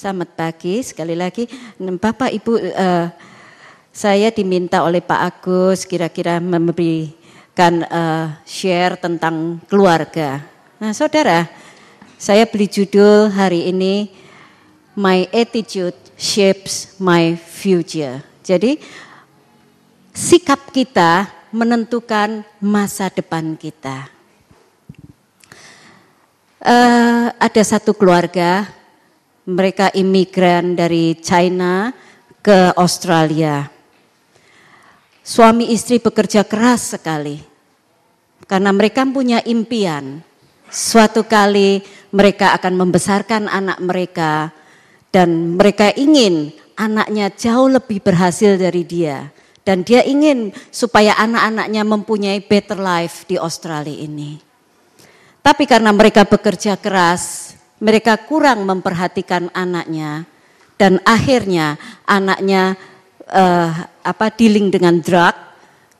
Selamat 0.00 0.32
pagi 0.32 0.80
sekali 0.80 1.12
lagi. 1.12 1.44
Bapak 1.76 2.32
Ibu, 2.32 2.56
uh, 2.56 3.12
saya 3.92 4.32
diminta 4.32 4.80
oleh 4.80 5.04
Pak 5.04 5.20
Agus 5.28 5.84
kira-kira 5.84 6.40
memberikan 6.40 7.84
uh, 7.84 8.32
share 8.48 8.96
tentang 8.96 9.60
keluarga. 9.68 10.40
Nah 10.80 10.96
saudara, 10.96 11.44
saya 12.16 12.48
beli 12.48 12.64
judul 12.64 13.28
hari 13.28 13.68
ini 13.68 14.08
My 14.96 15.28
Attitude 15.36 16.00
Shapes 16.16 16.96
My 16.96 17.36
Future. 17.36 18.24
Jadi 18.40 18.80
sikap 20.16 20.72
kita 20.72 21.28
menentukan 21.52 22.40
masa 22.56 23.12
depan 23.12 23.52
kita. 23.52 24.08
Uh, 26.56 27.36
ada 27.36 27.60
satu 27.60 27.92
keluarga 27.92 28.79
mereka 29.48 29.88
imigran 29.96 30.76
dari 30.76 31.16
China 31.20 31.92
ke 32.40 32.72
Australia. 32.76 33.68
Suami 35.20 35.70
istri 35.70 36.02
bekerja 36.02 36.42
keras 36.42 36.96
sekali 36.98 37.38
karena 38.48 38.74
mereka 38.74 39.06
punya 39.06 39.38
impian. 39.46 40.24
Suatu 40.70 41.26
kali 41.26 41.82
mereka 42.14 42.54
akan 42.58 42.74
membesarkan 42.78 43.46
anak 43.50 43.78
mereka 43.82 44.50
dan 45.10 45.58
mereka 45.58 45.90
ingin 45.94 46.54
anaknya 46.78 47.30
jauh 47.34 47.68
lebih 47.68 48.02
berhasil 48.02 48.54
dari 48.54 48.86
dia 48.86 49.30
dan 49.66 49.84
dia 49.84 50.02
ingin 50.02 50.50
supaya 50.72 51.14
anak-anaknya 51.20 51.82
mempunyai 51.84 52.40
better 52.42 52.80
life 52.80 53.28
di 53.28 53.36
Australia 53.36 53.94
ini. 53.94 54.40
Tapi 55.40 55.64
karena 55.64 55.94
mereka 55.94 56.26
bekerja 56.26 56.76
keras, 56.76 57.49
mereka 57.80 58.20
kurang 58.20 58.68
memperhatikan 58.68 59.48
anaknya 59.56 60.28
dan 60.76 61.00
akhirnya 61.04 61.80
anaknya 62.04 62.76
uh, 63.28 63.72
apa 64.04 64.26
dealing 64.32 64.68
dengan 64.68 65.00
drug 65.00 65.50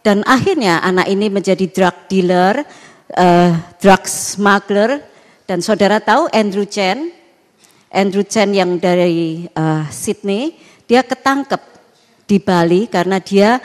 dan 0.00 0.24
akhirnya 0.24 0.80
anak 0.80 1.12
ini 1.12 1.28
menjadi 1.28 1.68
drug 1.68 1.96
dealer, 2.08 2.64
uh, 3.12 3.52
drug 3.76 4.02
smuggler. 4.08 5.04
Dan 5.44 5.60
saudara 5.60 6.00
tahu 6.00 6.30
Andrew 6.32 6.64
Chen, 6.64 7.12
Andrew 7.92 8.24
Chen 8.24 8.54
yang 8.56 8.80
dari 8.80 9.44
uh, 9.52 9.84
Sydney, 9.92 10.56
dia 10.88 11.04
ketangkep 11.04 11.60
di 12.24 12.38
Bali 12.40 12.88
karena 12.88 13.20
dia 13.20 13.60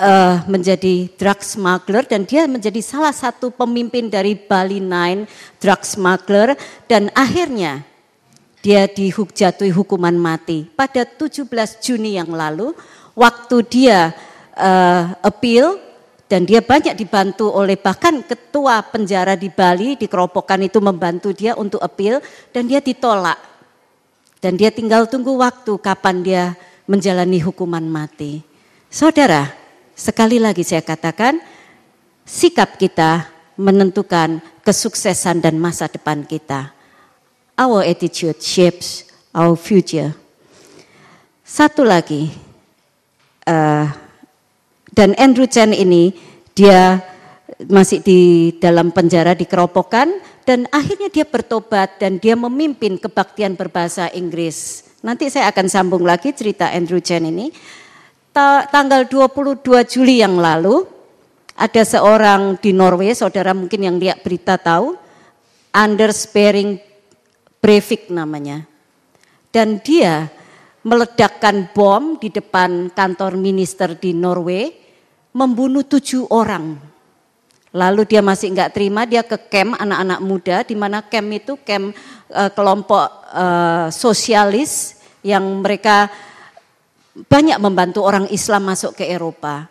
uh, 0.00 0.42
menjadi 0.48 1.06
drug 1.14 1.44
smuggler 1.44 2.02
dan 2.08 2.24
dia 2.24 2.48
menjadi 2.48 2.80
salah 2.80 3.12
satu 3.12 3.52
pemimpin 3.52 4.08
dari 4.08 4.34
Bali 4.34 4.80
Nine 4.80 5.28
drug 5.60 5.84
smuggler 5.84 6.56
dan 6.88 7.12
akhirnya 7.12 7.84
dia 8.64 8.88
dihujatui 8.88 9.72
hukuman 9.72 10.16
mati 10.16 10.68
pada 10.72 11.04
17 11.04 11.48
Juni 11.84 12.16
yang 12.16 12.32
lalu 12.32 12.72
waktu 13.12 13.56
dia 13.68 14.16
uh, 14.56 15.12
appeal 15.20 15.76
dan 16.30 16.46
dia 16.46 16.62
banyak 16.62 16.94
dibantu 16.94 17.50
oleh 17.50 17.74
bahkan 17.74 18.22
ketua 18.22 18.86
penjara 18.86 19.34
di 19.34 19.50
Bali 19.50 19.98
di 19.98 20.06
keropokan 20.06 20.62
itu 20.64 20.78
membantu 20.78 21.34
dia 21.34 21.56
untuk 21.56 21.82
appeal 21.82 22.22
dan 22.54 22.70
dia 22.70 22.78
ditolak 22.78 23.36
dan 24.40 24.56
dia 24.56 24.72
tinggal 24.72 25.04
tunggu 25.04 25.36
waktu 25.36 25.76
kapan 25.80 26.16
dia 26.24 26.44
menjalani 26.88 27.38
hukuman 27.38 27.84
mati. 27.84 28.42
Saudara, 28.90 29.59
Sekali 30.00 30.40
lagi 30.40 30.64
saya 30.64 30.80
katakan, 30.80 31.44
sikap 32.24 32.80
kita 32.80 33.28
menentukan 33.60 34.40
kesuksesan 34.64 35.44
dan 35.44 35.60
masa 35.60 35.92
depan 35.92 36.24
kita. 36.24 36.72
Our 37.60 37.84
attitude 37.84 38.40
shapes 38.40 39.04
our 39.36 39.60
future. 39.60 40.16
Satu 41.44 41.84
lagi, 41.84 42.32
uh, 43.44 43.92
dan 44.96 45.12
Andrew 45.20 45.44
Chen 45.44 45.76
ini 45.76 46.16
dia 46.56 47.04
masih 47.68 48.00
di 48.00 48.20
dalam 48.56 48.96
penjara 48.96 49.36
di 49.36 49.44
keropokan 49.44 50.16
dan 50.48 50.64
akhirnya 50.72 51.12
dia 51.12 51.28
bertobat 51.28 52.00
dan 52.00 52.16
dia 52.16 52.40
memimpin 52.40 52.96
kebaktian 52.96 53.52
berbahasa 53.52 54.08
Inggris. 54.16 54.88
Nanti 55.04 55.28
saya 55.28 55.52
akan 55.52 55.68
sambung 55.68 56.08
lagi 56.08 56.32
cerita 56.32 56.72
Andrew 56.72 57.04
Chen 57.04 57.28
ini 57.28 57.52
ta 58.30 58.66
tanggal 58.70 59.06
22 59.06 59.62
Juli 59.90 60.22
yang 60.22 60.38
lalu 60.38 60.86
ada 61.60 61.82
seorang 61.84 62.56
di 62.56 62.72
Norway, 62.72 63.12
saudara 63.12 63.52
mungkin 63.52 63.84
yang 63.84 64.00
lihat 64.00 64.24
berita 64.24 64.56
tahu, 64.56 64.96
Anders 65.76 66.24
Bering 66.32 66.80
Breivik 67.60 68.08
namanya. 68.08 68.64
Dan 69.52 69.76
dia 69.84 70.32
meledakkan 70.80 71.68
bom 71.76 72.16
di 72.16 72.32
depan 72.32 72.88
kantor 72.88 73.36
minister 73.36 73.92
di 73.92 74.16
Norway, 74.16 74.72
membunuh 75.36 75.84
tujuh 75.84 76.32
orang. 76.32 76.80
Lalu 77.76 78.08
dia 78.08 78.24
masih 78.24 78.56
enggak 78.56 78.72
terima, 78.72 79.04
dia 79.04 79.20
ke 79.20 79.36
camp 79.36 79.76
anak-anak 79.76 80.20
muda, 80.24 80.56
di 80.64 80.74
mana 80.74 81.04
camp 81.04 81.28
itu 81.28 81.60
camp 81.60 81.92
uh, 82.32 82.48
kelompok 82.56 83.04
uh, 83.36 83.92
sosialis 83.92 84.96
yang 85.20 85.60
mereka 85.60 86.08
banyak 87.26 87.58
membantu 87.60 88.06
orang 88.06 88.30
Islam 88.32 88.70
masuk 88.70 88.96
ke 88.96 89.04
Eropa. 89.04 89.68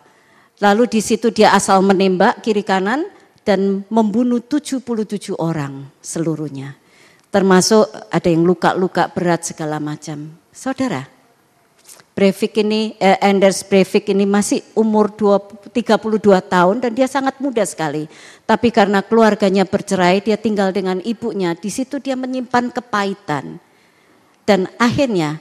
Lalu 0.60 0.86
di 0.86 1.00
situ 1.00 1.32
dia 1.32 1.56
asal 1.56 1.80
menembak 1.80 2.44
kiri 2.44 2.62
kanan 2.62 3.08
dan 3.42 3.82
membunuh 3.88 4.44
77 4.44 5.32
orang 5.40 5.88
seluruhnya. 6.04 6.76
Termasuk 7.32 7.88
ada 8.10 8.28
yang 8.28 8.44
luka-luka 8.44 9.08
berat 9.08 9.46
segala 9.46 9.80
macam. 9.80 10.34
Saudara, 10.50 11.06
Breivik 12.10 12.58
ini, 12.60 12.98
eh, 13.00 13.16
Anders 13.22 13.64
Breivik 13.64 14.10
ini 14.10 14.26
masih 14.28 14.60
umur 14.76 15.14
20, 15.14 15.72
32 15.72 16.42
tahun 16.42 16.82
dan 16.82 16.92
dia 16.92 17.08
sangat 17.08 17.38
muda 17.40 17.64
sekali. 17.64 18.10
Tapi 18.44 18.68
karena 18.74 19.00
keluarganya 19.00 19.64
bercerai, 19.64 20.20
dia 20.20 20.36
tinggal 20.36 20.74
dengan 20.74 20.98
ibunya. 21.06 21.54
Di 21.56 21.70
situ 21.72 22.02
dia 22.02 22.18
menyimpan 22.18 22.74
kepahitan. 22.74 23.62
Dan 24.44 24.66
akhirnya 24.76 25.38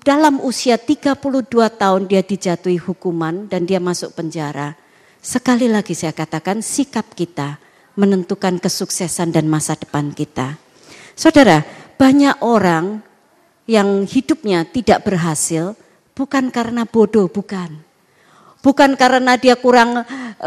dalam 0.00 0.40
usia 0.40 0.80
32 0.80 1.20
tahun 1.52 2.02
dia 2.08 2.24
dijatuhi 2.24 2.80
hukuman 2.80 3.44
dan 3.48 3.68
dia 3.68 3.76
masuk 3.76 4.16
penjara. 4.16 4.72
Sekali 5.20 5.68
lagi 5.68 5.92
saya 5.92 6.16
katakan 6.16 6.64
sikap 6.64 7.12
kita 7.12 7.60
menentukan 7.96 8.56
kesuksesan 8.56 9.32
dan 9.32 9.48
masa 9.48 9.76
depan 9.76 10.12
kita. 10.16 10.56
Saudara, 11.16 11.64
banyak 11.96 12.40
orang 12.44 13.00
yang 13.68 14.04
hidupnya 14.04 14.64
tidak 14.68 15.04
berhasil 15.04 15.76
bukan 16.16 16.48
karena 16.48 16.88
bodoh, 16.88 17.28
bukan. 17.28 17.72
Bukan 18.64 18.96
karena 18.96 19.36
dia 19.36 19.56
kurang 19.60 20.04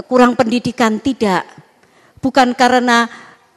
kurang 0.09 0.34
pendidikan, 0.34 0.97
tidak. 0.97 1.46
Bukan 2.19 2.51
karena 2.57 3.07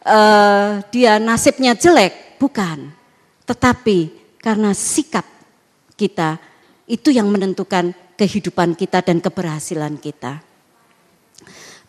uh, 0.05 0.85
dia 0.93 1.17
nasibnya 1.17 1.73
jelek, 1.75 2.39
bukan. 2.39 2.93
Tetapi 3.49 3.99
karena 4.39 4.71
sikap 4.75 5.32
kita, 6.03 6.43
itu 6.91 7.15
yang 7.15 7.31
menentukan 7.31 7.95
kehidupan 8.19 8.75
kita 8.75 9.07
dan 9.07 9.23
keberhasilan 9.23 9.95
kita. 10.03 10.43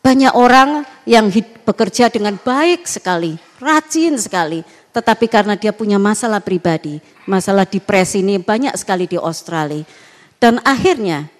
Banyak 0.04 0.36
orang 0.36 0.86
yang 1.10 1.32
bekerja 1.64 2.12
dengan 2.14 2.38
baik 2.38 2.86
sekali, 2.86 3.40
rajin 3.58 4.20
sekali, 4.20 4.62
tetapi 4.92 5.26
karena 5.32 5.56
dia 5.58 5.74
punya 5.74 5.98
masalah 5.98 6.44
pribadi, 6.44 7.00
masalah 7.26 7.66
depresi 7.66 8.22
ini 8.22 8.38
banyak 8.38 8.76
sekali 8.76 9.08
di 9.08 9.16
Australia. 9.18 9.88
Dan 10.38 10.60
akhirnya 10.62 11.32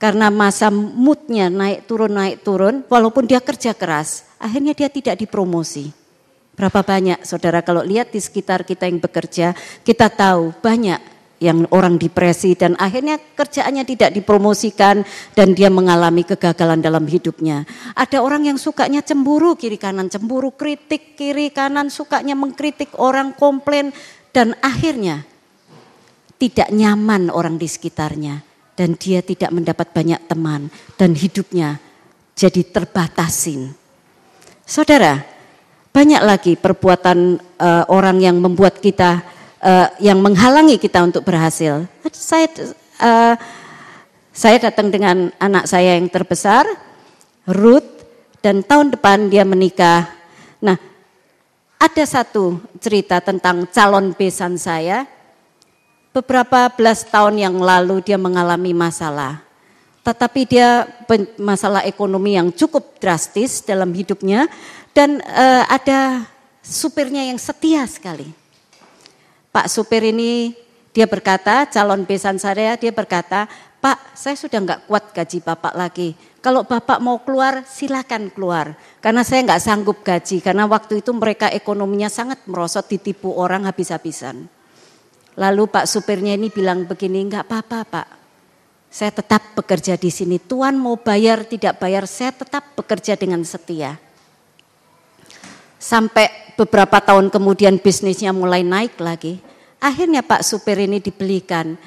karena 0.00 0.32
masa 0.32 0.72
moodnya 0.72 1.52
naik 1.52 1.84
turun 1.84 2.16
naik 2.16 2.40
turun, 2.40 2.80
walaupun 2.88 3.28
dia 3.28 3.44
kerja 3.44 3.76
keras, 3.76 4.24
akhirnya 4.40 4.72
dia 4.72 4.88
tidak 4.88 5.20
dipromosi. 5.20 5.92
Berapa 6.56 6.80
banyak 6.82 7.22
saudara 7.28 7.60
kalau 7.60 7.84
lihat 7.84 8.10
di 8.10 8.18
sekitar 8.18 8.64
kita 8.64 8.88
yang 8.88 8.98
bekerja, 8.98 9.52
kita 9.84 10.08
tahu 10.10 10.56
banyak 10.58 11.17
yang 11.38 11.70
orang 11.70 11.98
depresi 12.02 12.58
dan 12.58 12.74
akhirnya 12.78 13.18
kerjaannya 13.18 13.86
tidak 13.86 14.10
dipromosikan 14.10 15.06
dan 15.38 15.54
dia 15.54 15.70
mengalami 15.70 16.26
kegagalan 16.26 16.82
dalam 16.82 17.06
hidupnya. 17.06 17.62
Ada 17.94 18.22
orang 18.22 18.50
yang 18.50 18.58
sukanya 18.58 19.02
cemburu 19.06 19.54
kiri 19.54 19.78
kanan, 19.78 20.10
cemburu 20.10 20.50
kritik 20.50 21.14
kiri 21.14 21.54
kanan, 21.54 21.94
sukanya 21.94 22.34
mengkritik 22.34 22.90
orang, 22.98 23.34
komplain 23.38 23.94
dan 24.34 24.58
akhirnya 24.58 25.22
tidak 26.42 26.70
nyaman 26.74 27.30
orang 27.30 27.58
di 27.58 27.70
sekitarnya 27.70 28.42
dan 28.74 28.94
dia 28.94 29.22
tidak 29.22 29.50
mendapat 29.50 29.90
banyak 29.90 30.20
teman 30.26 30.70
dan 30.98 31.14
hidupnya 31.14 31.78
jadi 32.38 32.62
terbatasin. 32.66 33.74
Saudara, 34.62 35.22
banyak 35.90 36.22
lagi 36.22 36.52
perbuatan 36.54 37.42
uh, 37.58 37.84
orang 37.90 38.22
yang 38.22 38.38
membuat 38.38 38.78
kita 38.78 39.37
uh, 39.62 39.88
yang 39.98 40.18
menghalangi 40.22 40.78
kita 40.78 41.02
untuk 41.02 41.26
berhasil. 41.26 41.86
Saya 42.10 42.46
uh, 42.98 43.34
saya 44.34 44.56
datang 44.70 44.90
dengan 44.90 45.34
anak 45.42 45.66
saya 45.66 45.98
yang 45.98 46.06
terbesar, 46.06 46.62
Ruth, 47.46 48.06
dan 48.38 48.62
tahun 48.62 48.94
depan 48.94 49.26
dia 49.26 49.42
menikah. 49.42 50.06
Nah, 50.62 50.78
ada 51.78 52.04
satu 52.06 52.62
cerita 52.78 53.18
tentang 53.18 53.66
calon 53.70 54.14
besan 54.14 54.54
saya. 54.58 55.06
beberapa 56.08 56.66
belas 56.74 57.06
tahun 57.06 57.38
yang 57.38 57.56
lalu 57.62 58.02
dia 58.02 58.18
mengalami 58.18 58.74
masalah. 58.74 59.38
Tetapi 60.02 60.40
dia 60.48 60.88
masalah 61.36 61.84
ekonomi 61.84 62.34
yang 62.34 62.48
cukup 62.50 62.96
drastis 62.98 63.60
dalam 63.62 63.92
hidupnya 63.92 64.48
dan 64.96 65.20
uh, 65.20 65.62
ada 65.68 66.26
supirnya 66.64 67.28
yang 67.28 67.36
setia 67.38 67.84
sekali. 67.84 68.32
Pak 69.58 69.66
supir 69.66 70.14
ini 70.14 70.54
dia 70.94 71.10
berkata, 71.10 71.66
calon 71.66 72.06
besan 72.06 72.38
saya 72.38 72.78
dia 72.78 72.94
berkata, 72.94 73.50
Pak 73.82 74.14
saya 74.14 74.38
sudah 74.38 74.62
nggak 74.62 74.86
kuat 74.86 75.10
gaji 75.10 75.42
Bapak 75.42 75.74
lagi. 75.74 76.14
Kalau 76.38 76.62
Bapak 76.62 77.02
mau 77.02 77.18
keluar 77.26 77.66
silakan 77.66 78.30
keluar. 78.30 78.78
Karena 79.02 79.26
saya 79.26 79.42
nggak 79.42 79.58
sanggup 79.58 80.06
gaji. 80.06 80.38
Karena 80.38 80.70
waktu 80.70 81.02
itu 81.02 81.10
mereka 81.10 81.50
ekonominya 81.50 82.06
sangat 82.06 82.38
merosot 82.46 82.86
ditipu 82.86 83.34
orang 83.34 83.66
habis-habisan. 83.66 84.46
Lalu 85.34 85.66
Pak 85.66 85.90
supirnya 85.90 86.38
ini 86.38 86.54
bilang 86.54 86.86
begini, 86.86 87.26
nggak 87.26 87.50
apa-apa 87.50 87.78
Pak. 87.82 88.08
Saya 88.94 89.10
tetap 89.10 89.58
bekerja 89.58 89.98
di 89.98 90.14
sini. 90.14 90.38
Tuhan 90.38 90.78
mau 90.78 90.94
bayar 90.94 91.42
tidak 91.42 91.82
bayar, 91.82 92.06
saya 92.06 92.30
tetap 92.30 92.78
bekerja 92.78 93.18
dengan 93.18 93.42
setia. 93.42 93.98
Sampai 95.88 96.28
beberapa 96.52 97.00
tahun 97.00 97.32
kemudian 97.32 97.80
bisnisnya 97.80 98.36
mulai 98.36 98.60
naik 98.60 99.00
lagi. 99.00 99.40
Akhirnya 99.80 100.20
Pak 100.20 100.44
supir 100.44 100.84
ini 100.84 101.00
dibelikan 101.00 101.80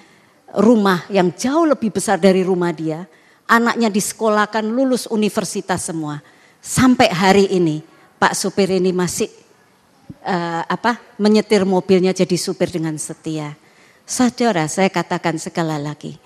rumah 0.57 1.06
yang 1.13 1.30
jauh 1.30 1.69
lebih 1.69 1.94
besar 1.94 2.18
dari 2.18 2.42
rumah 2.42 2.74
dia. 2.74 3.06
Anaknya 3.45 3.94
disekolahkan 3.94 4.65
lulus 4.65 5.06
universitas 5.06 5.86
semua. 5.86 6.18
Sampai 6.65 7.13
hari 7.13 7.45
ini 7.53 7.86
Pak 8.18 8.33
supir 8.33 8.74
ini 8.74 8.89
masih 8.89 9.30
uh, 10.25 10.65
apa 10.65 10.98
menyetir 11.21 11.62
mobilnya 11.62 12.09
jadi 12.09 12.42
supir 12.42 12.74
dengan 12.74 12.98
setia. 12.98 13.53
Saudara, 14.09 14.65
saya 14.65 14.89
katakan 14.89 15.38
sekali 15.38 15.77
lagi, 15.77 16.18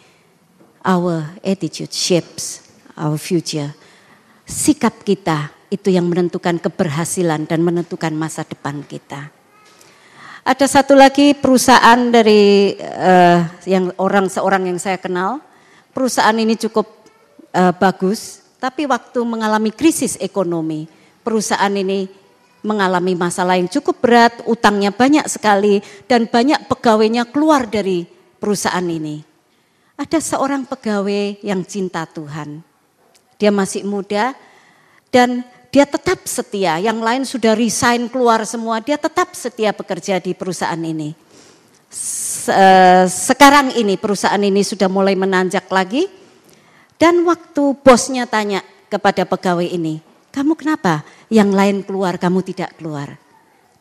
our 0.79 1.27
attitude 1.43 1.91
shapes 1.91 2.63
our 2.95 3.19
future. 3.19 3.75
Sikap 4.47 5.03
kita 5.03 5.54
itu 5.69 5.89
yang 5.89 6.05
menentukan 6.05 6.61
keberhasilan 6.61 7.49
dan 7.49 7.59
menentukan 7.61 8.13
masa 8.13 8.45
depan 8.45 8.85
kita. 8.85 9.33
Ada 10.45 10.69
satu 10.69 10.93
lagi 10.93 11.33
perusahaan 11.33 11.97
dari 12.13 12.77
uh, 12.77 13.41
yang 13.65 13.89
orang 13.97 14.29
seorang 14.29 14.69
yang 14.69 14.77
saya 14.77 15.01
kenal. 15.01 15.41
Perusahaan 15.89 16.37
ini 16.37 16.53
cukup 16.53 16.85
uh, 17.49 17.73
bagus, 17.73 18.45
tapi 18.61 18.85
waktu 18.85 19.25
mengalami 19.25 19.73
krisis 19.73 20.21
ekonomi, 20.21 20.85
perusahaan 21.25 21.73
ini 21.73 22.05
mengalami 22.61 23.17
masalah 23.17 23.57
yang 23.57 23.69
cukup 23.69 24.01
berat, 24.01 24.33
utangnya 24.49 24.93
banyak 24.93 25.25
sekali 25.29 25.81
dan 26.05 26.29
banyak 26.29 26.65
pegawainya 26.69 27.29
keluar 27.29 27.65
dari 27.65 28.05
perusahaan 28.41 28.85
ini. 28.85 29.21
Ada 29.95 30.19
seorang 30.19 30.67
pegawai 30.67 31.39
yang 31.41 31.63
cinta 31.63 32.03
Tuhan. 32.09 32.59
Dia 33.41 33.49
masih 33.53 33.87
muda 33.87 34.35
dan 35.13 35.47
dia 35.71 35.85
tetap 35.87 36.25
setia, 36.27 36.77
yang 36.81 36.99
lain 36.99 37.23
sudah 37.23 37.55
resign 37.55 38.09
keluar 38.11 38.43
semua, 38.43 38.81
dia 38.81 38.99
tetap 38.99 39.33
setia 39.33 39.71
bekerja 39.71 40.19
di 40.19 40.35
perusahaan 40.35 40.79
ini. 40.79 41.15
Eh, 42.45 43.05
sekarang 43.07 43.71
ini 43.73 43.95
perusahaan 43.95 44.41
ini 44.41 44.61
sudah 44.61 44.91
mulai 44.91 45.15
menanjak 45.15 45.65
lagi. 45.71 46.11
Dan 46.95 47.27
waktu 47.27 47.75
bosnya 47.83 48.23
tanya 48.23 48.63
kepada 48.87 49.27
pegawai 49.27 49.67
ini, 49.67 49.99
kamu 50.31 50.55
kenapa? 50.55 51.03
Yang 51.27 51.49
lain 51.51 51.77
keluar, 51.83 52.15
kamu 52.15 52.39
tidak 52.43 52.71
keluar? 52.79 53.19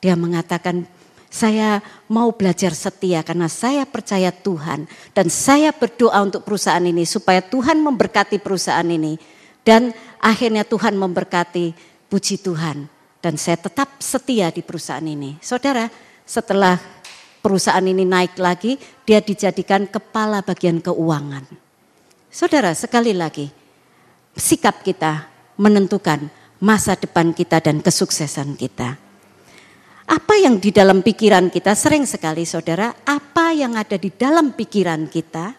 Dia 0.03 0.19
mengatakan, 0.19 0.83
saya 1.31 1.83
mau 2.07 2.31
belajar 2.31 2.71
setia 2.75 3.23
karena 3.27 3.51
saya 3.51 3.83
percaya 3.87 4.31
Tuhan. 4.31 4.87
Dan 5.15 5.27
saya 5.31 5.71
berdoa 5.75 6.23
untuk 6.23 6.47
perusahaan 6.47 6.83
ini 6.83 7.03
supaya 7.03 7.43
Tuhan 7.43 7.83
memberkati 7.83 8.39
perusahaan 8.39 8.87
ini 8.87 9.19
dan 9.65 9.97
akhirnya 10.21 10.63
Tuhan 10.63 10.95
memberkati, 10.95 11.73
puji 12.13 12.45
Tuhan. 12.45 12.87
Dan 13.25 13.41
saya 13.41 13.57
tetap 13.57 14.05
setia 14.05 14.53
di 14.53 14.61
perusahaan 14.61 15.01
ini. 15.01 15.41
Saudara, 15.41 15.89
setelah 16.29 16.77
perusahaan 17.41 17.81
ini 17.81 18.05
naik 18.05 18.37
lagi, 18.37 18.77
dia 19.09 19.25
dijadikan 19.25 19.89
kepala 19.89 20.45
bagian 20.45 20.85
keuangan. 20.85 21.49
Saudara, 22.29 22.77
sekali 22.77 23.17
lagi, 23.17 23.49
sikap 24.37 24.85
kita 24.85 25.25
menentukan 25.57 26.29
masa 26.61 26.97
depan 27.01 27.33
kita 27.33 27.65
dan 27.65 27.81
kesuksesan 27.81 28.57
kita. 28.61 29.01
Apa 30.05 30.37
yang 30.37 30.61
di 30.61 30.69
dalam 30.69 31.01
pikiran 31.01 31.49
kita 31.49 31.73
sering 31.73 32.05
sekali 32.05 32.45
saudara, 32.45 32.93
apa 33.09 33.57
yang 33.57 33.73
ada 33.73 33.97
di 33.97 34.13
dalam 34.13 34.53
pikiran 34.53 35.09
kita, 35.09 35.57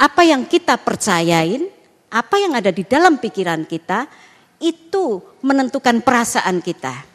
apa 0.00 0.22
yang 0.24 0.48
kita 0.48 0.80
percayain, 0.80 1.68
apa 2.10 2.36
yang 2.42 2.58
ada 2.58 2.74
di 2.74 2.82
dalam 2.82 3.22
pikiran 3.22 3.62
kita 3.64 4.10
itu 4.58 5.22
menentukan 5.40 6.02
perasaan 6.02 6.58
kita. 6.60 7.06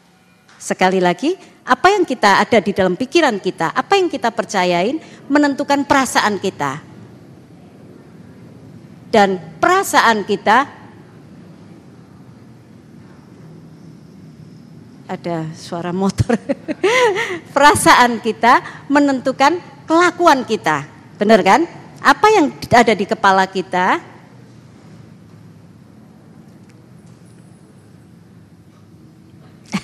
Sekali 0.56 0.98
lagi, 0.98 1.36
apa 1.62 1.92
yang 1.92 2.02
kita 2.08 2.42
ada 2.42 2.58
di 2.58 2.72
dalam 2.72 2.96
pikiran 2.96 3.38
kita, 3.38 3.76
apa 3.76 3.92
yang 4.00 4.08
kita 4.08 4.32
percayain 4.32 4.98
menentukan 5.28 5.84
perasaan 5.84 6.40
kita. 6.40 6.80
Dan 9.12 9.38
perasaan 9.62 10.26
kita 10.26 10.66
ada 15.06 15.46
suara 15.54 15.94
motor. 15.94 16.34
perasaan 17.54 18.18
kita 18.18 18.86
menentukan 18.90 19.60
kelakuan 19.86 20.42
kita. 20.42 20.82
Benar 21.20 21.40
kan? 21.46 21.60
Apa 22.02 22.26
yang 22.32 22.50
ada 22.74 22.92
di 22.92 23.06
kepala 23.06 23.46
kita 23.46 24.15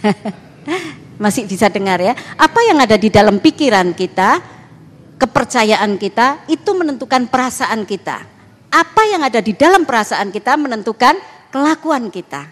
Masih 1.23 1.47
bisa 1.47 1.71
dengar 1.71 2.03
ya. 2.03 2.15
Apa 2.35 2.61
yang 2.67 2.83
ada 2.83 2.99
di 2.99 3.09
dalam 3.09 3.39
pikiran 3.39 3.95
kita, 3.95 4.43
kepercayaan 5.19 5.99
kita, 5.99 6.47
itu 6.51 6.71
menentukan 6.75 7.31
perasaan 7.31 7.87
kita. 7.87 8.27
Apa 8.73 9.03
yang 9.07 9.23
ada 9.23 9.39
di 9.39 9.53
dalam 9.53 9.85
perasaan 9.85 10.33
kita 10.33 10.57
menentukan 10.57 11.15
kelakuan 11.53 12.09
kita. 12.09 12.49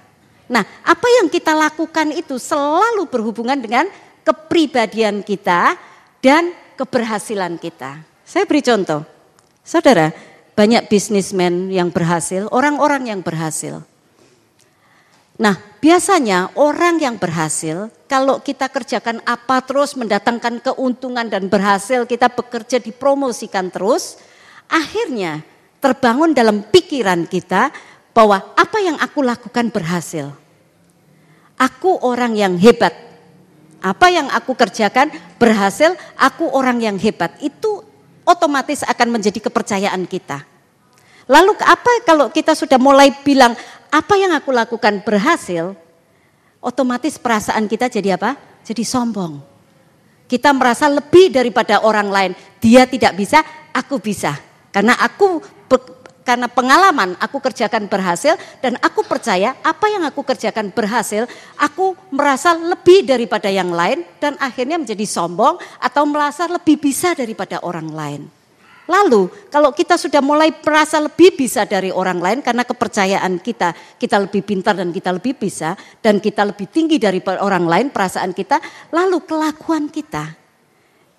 Nah, 0.51 0.67
apa 0.83 1.09
yang 1.21 1.31
kita 1.31 1.55
lakukan 1.55 2.11
itu 2.13 2.37
selalu 2.37 3.07
berhubungan 3.07 3.57
dengan 3.57 3.87
kepribadian 4.27 5.23
kita 5.25 5.79
dan 6.21 6.53
keberhasilan 6.77 7.57
kita. 7.57 8.03
Saya 8.27 8.45
beri 8.45 8.61
contoh. 8.61 9.07
Saudara, 9.63 10.13
banyak 10.59 10.91
bisnismen 10.91 11.71
yang 11.73 11.89
berhasil, 11.89 12.51
orang-orang 12.53 13.09
yang 13.09 13.23
berhasil. 13.25 13.81
Nah, 15.41 15.57
biasanya 15.81 16.53
orang 16.55 17.01
yang 17.01 17.17
berhasil, 17.17 17.89
kalau 18.07 18.39
kita 18.39 18.69
kerjakan 18.69 19.25
apa 19.25 19.65
terus 19.65 19.97
mendatangkan 19.97 20.61
keuntungan 20.61 21.27
dan 21.27 21.49
berhasil, 21.49 22.05
kita 22.05 22.29
bekerja 22.31 22.79
dipromosikan 22.79 23.73
terus, 23.73 24.21
akhirnya 24.69 25.43
terbangun 25.81 26.37
dalam 26.37 26.63
pikiran 26.69 27.25
kita 27.27 27.73
bahwa 28.13 28.53
apa 28.55 28.79
yang 28.85 29.01
aku 29.01 29.25
lakukan 29.25 29.73
berhasil. 29.73 30.31
Aku 31.57 32.01
orang 32.01 32.37
yang 32.37 32.57
hebat. 32.57 32.93
Apa 33.81 34.13
yang 34.13 34.29
aku 34.29 34.53
kerjakan 34.53 35.09
berhasil, 35.41 35.97
aku 36.17 36.49
orang 36.53 36.81
yang 36.85 36.97
hebat. 37.01 37.37
Itu 37.41 37.85
otomatis 38.29 38.85
akan 38.85 39.09
menjadi 39.09 39.41
kepercayaan 39.49 40.05
kita. 40.05 40.45
Lalu 41.31 41.55
apa 41.63 42.03
kalau 42.03 42.27
kita 42.35 42.59
sudah 42.59 42.75
mulai 42.83 43.15
bilang 43.23 43.55
apa 43.87 44.15
yang 44.19 44.35
aku 44.35 44.51
lakukan 44.51 44.99
berhasil, 45.07 45.79
otomatis 46.59 47.23
perasaan 47.23 47.71
kita 47.71 47.87
jadi 47.87 48.19
apa? 48.19 48.35
Jadi 48.67 48.83
sombong. 48.83 49.39
Kita 50.27 50.51
merasa 50.51 50.91
lebih 50.91 51.31
daripada 51.31 51.87
orang 51.87 52.11
lain. 52.11 52.33
Dia 52.59 52.87
tidak 52.91 53.15
bisa, 53.15 53.47
aku 53.71 54.03
bisa. 54.03 54.35
Karena 54.75 54.99
aku 54.99 55.39
karena 56.27 56.47
pengalaman 56.47 57.19
aku 57.19 57.43
kerjakan 57.43 57.91
berhasil 57.91 58.39
dan 58.63 58.79
aku 58.79 59.03
percaya 59.03 59.59
apa 59.63 59.87
yang 59.91 60.07
aku 60.07 60.23
kerjakan 60.23 60.71
berhasil, 60.71 61.27
aku 61.59 61.95
merasa 62.11 62.55
lebih 62.55 63.07
daripada 63.07 63.51
yang 63.51 63.71
lain 63.71 64.07
dan 64.23 64.35
akhirnya 64.39 64.79
menjadi 64.79 65.07
sombong 65.07 65.59
atau 65.79 66.03
merasa 66.07 66.47
lebih 66.47 66.79
bisa 66.79 67.15
daripada 67.15 67.63
orang 67.67 67.91
lain. 67.91 68.40
Lalu 68.91 69.31
kalau 69.55 69.71
kita 69.71 69.95
sudah 69.95 70.19
mulai 70.19 70.51
merasa 70.51 70.99
lebih 70.99 71.39
bisa 71.39 71.63
dari 71.63 71.95
orang 71.95 72.19
lain 72.19 72.39
karena 72.43 72.67
kepercayaan 72.67 73.39
kita, 73.39 73.71
kita 73.95 74.19
lebih 74.19 74.43
pintar 74.43 74.75
dan 74.75 74.91
kita 74.91 75.15
lebih 75.15 75.39
bisa 75.39 75.79
dan 76.03 76.19
kita 76.19 76.43
lebih 76.43 76.67
tinggi 76.67 76.99
dari 76.99 77.23
orang 77.23 77.71
lain 77.71 77.87
perasaan 77.95 78.35
kita, 78.35 78.59
lalu 78.91 79.23
kelakuan 79.23 79.87
kita. 79.87 80.35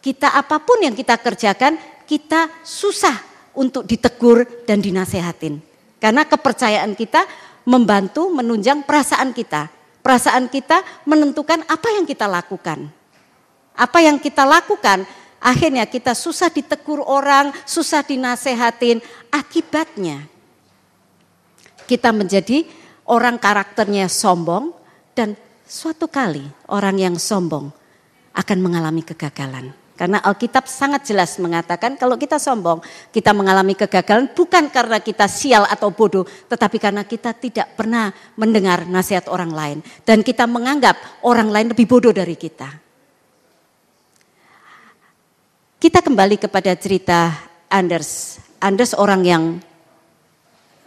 Kita 0.04 0.36
apa 0.36 0.60
pun 0.60 0.84
yang 0.84 0.92
kita 0.92 1.16
kerjakan, 1.16 1.80
kita 2.04 2.52
susah 2.60 3.16
untuk 3.56 3.88
ditegur 3.88 4.68
dan 4.68 4.84
dinasehatin. 4.84 5.64
Karena 6.02 6.28
kepercayaan 6.28 6.92
kita 7.00 7.24
membantu 7.64 8.28
menunjang 8.36 8.84
perasaan 8.84 9.32
kita. 9.32 9.72
Perasaan 10.02 10.52
kita 10.52 10.84
menentukan 11.08 11.64
apa 11.72 11.88
yang 11.94 12.04
kita 12.04 12.28
lakukan. 12.28 12.90
Apa 13.78 14.04
yang 14.04 14.18
kita 14.20 14.44
lakukan 14.44 15.06
akhirnya 15.42 15.90
kita 15.90 16.14
susah 16.14 16.54
ditegur 16.54 17.02
orang, 17.02 17.52
susah 17.66 18.06
dinasehatin, 18.06 19.02
akibatnya 19.34 20.30
kita 21.90 22.16
menjadi 22.16 22.64
orang 23.12 23.36
karakternya 23.36 24.08
sombong 24.08 24.72
dan 25.12 25.36
suatu 25.68 26.08
kali 26.08 26.48
orang 26.72 26.96
yang 26.96 27.16
sombong 27.20 27.68
akan 28.32 28.58
mengalami 28.64 29.04
kegagalan. 29.04 29.76
Karena 30.00 30.18
Alkitab 30.18 30.66
sangat 30.66 31.06
jelas 31.06 31.38
mengatakan 31.38 31.94
kalau 31.94 32.18
kita 32.18 32.42
sombong, 32.42 32.82
kita 33.14 33.38
mengalami 33.38 33.78
kegagalan 33.78 34.34
bukan 34.34 34.72
karena 34.74 34.98
kita 34.98 35.30
sial 35.30 35.68
atau 35.70 35.94
bodoh, 35.94 36.26
tetapi 36.26 36.82
karena 36.82 37.06
kita 37.06 37.38
tidak 37.38 37.78
pernah 37.78 38.10
mendengar 38.34 38.90
nasihat 38.90 39.30
orang 39.30 39.54
lain. 39.54 39.78
Dan 40.02 40.26
kita 40.26 40.50
menganggap 40.50 41.22
orang 41.22 41.54
lain 41.54 41.68
lebih 41.76 41.86
bodoh 41.86 42.10
dari 42.10 42.34
kita. 42.34 42.91
Kita 45.82 45.98
kembali 45.98 46.38
kepada 46.38 46.78
cerita 46.78 47.34
Anders. 47.66 48.38
Anders 48.62 48.94
orang 48.94 49.26
yang 49.26 49.44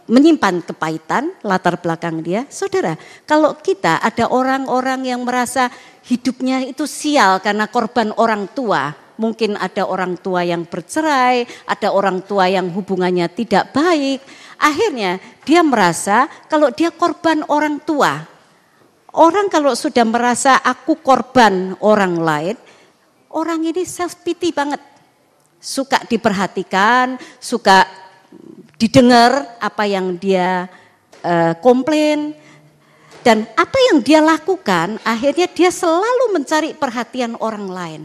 menyimpan 0.07 0.63
kepahitan 0.63 1.35
latar 1.43 1.83
belakang 1.83 2.23
dia. 2.23 2.47
Saudara, 2.47 2.95
kalau 3.27 3.59
kita 3.59 3.99
ada 3.99 4.31
orang-orang 4.31 5.03
yang 5.03 5.27
merasa 5.27 5.67
hidupnya 6.07 6.63
itu 6.63 6.87
sial 6.87 7.43
karena 7.43 7.67
korban 7.67 8.15
orang 8.15 8.47
tua, 8.55 8.95
mungkin 9.19 9.59
ada 9.59 9.83
orang 9.83 10.15
tua 10.15 10.47
yang 10.47 10.63
bercerai, 10.63 11.43
ada 11.67 11.91
orang 11.91 12.23
tua 12.23 12.47
yang 12.47 12.71
hubungannya 12.71 13.27
tidak 13.35 13.75
baik. 13.75 14.23
Akhirnya 14.55 15.19
dia 15.43 15.59
merasa 15.59 16.31
kalau 16.47 16.71
dia 16.71 16.95
korban 16.95 17.43
orang 17.51 17.83
tua. 17.83 18.23
Orang 19.11 19.51
kalau 19.51 19.75
sudah 19.75 20.07
merasa 20.07 20.55
aku 20.63 21.03
korban 21.03 21.75
orang 21.83 22.15
lain, 22.15 22.55
orang 23.35 23.67
ini 23.67 23.83
self 23.83 24.23
pity 24.23 24.55
banget. 24.55 24.79
Suka 25.59 25.99
diperhatikan, 26.07 27.17
suka 27.41 27.89
didengar 28.79 29.59
apa 29.59 29.83
yang 29.89 30.15
dia 30.15 30.69
uh, 31.25 31.53
komplain, 31.57 32.37
dan 33.25 33.49
apa 33.57 33.77
yang 33.89 34.05
dia 34.05 34.21
lakukan 34.21 35.01
akhirnya 35.01 35.49
dia 35.49 35.73
selalu 35.73 36.37
mencari 36.37 36.77
perhatian 36.77 37.33
orang 37.41 37.65
lain 37.65 38.01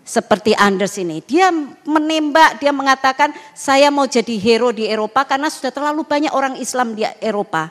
seperti 0.00 0.56
Anders 0.56 0.96
ini. 0.96 1.20
Dia 1.20 1.52
menembak, 1.84 2.56
dia 2.58 2.72
mengatakan 2.72 3.36
saya 3.52 3.92
mau 3.92 4.08
jadi 4.08 4.34
hero 4.40 4.72
di 4.72 4.88
Eropa 4.88 5.28
karena 5.28 5.52
sudah 5.52 5.68
terlalu 5.68 6.08
banyak 6.08 6.32
orang 6.32 6.56
Islam 6.56 6.96
di 6.96 7.04
Eropa. 7.20 7.68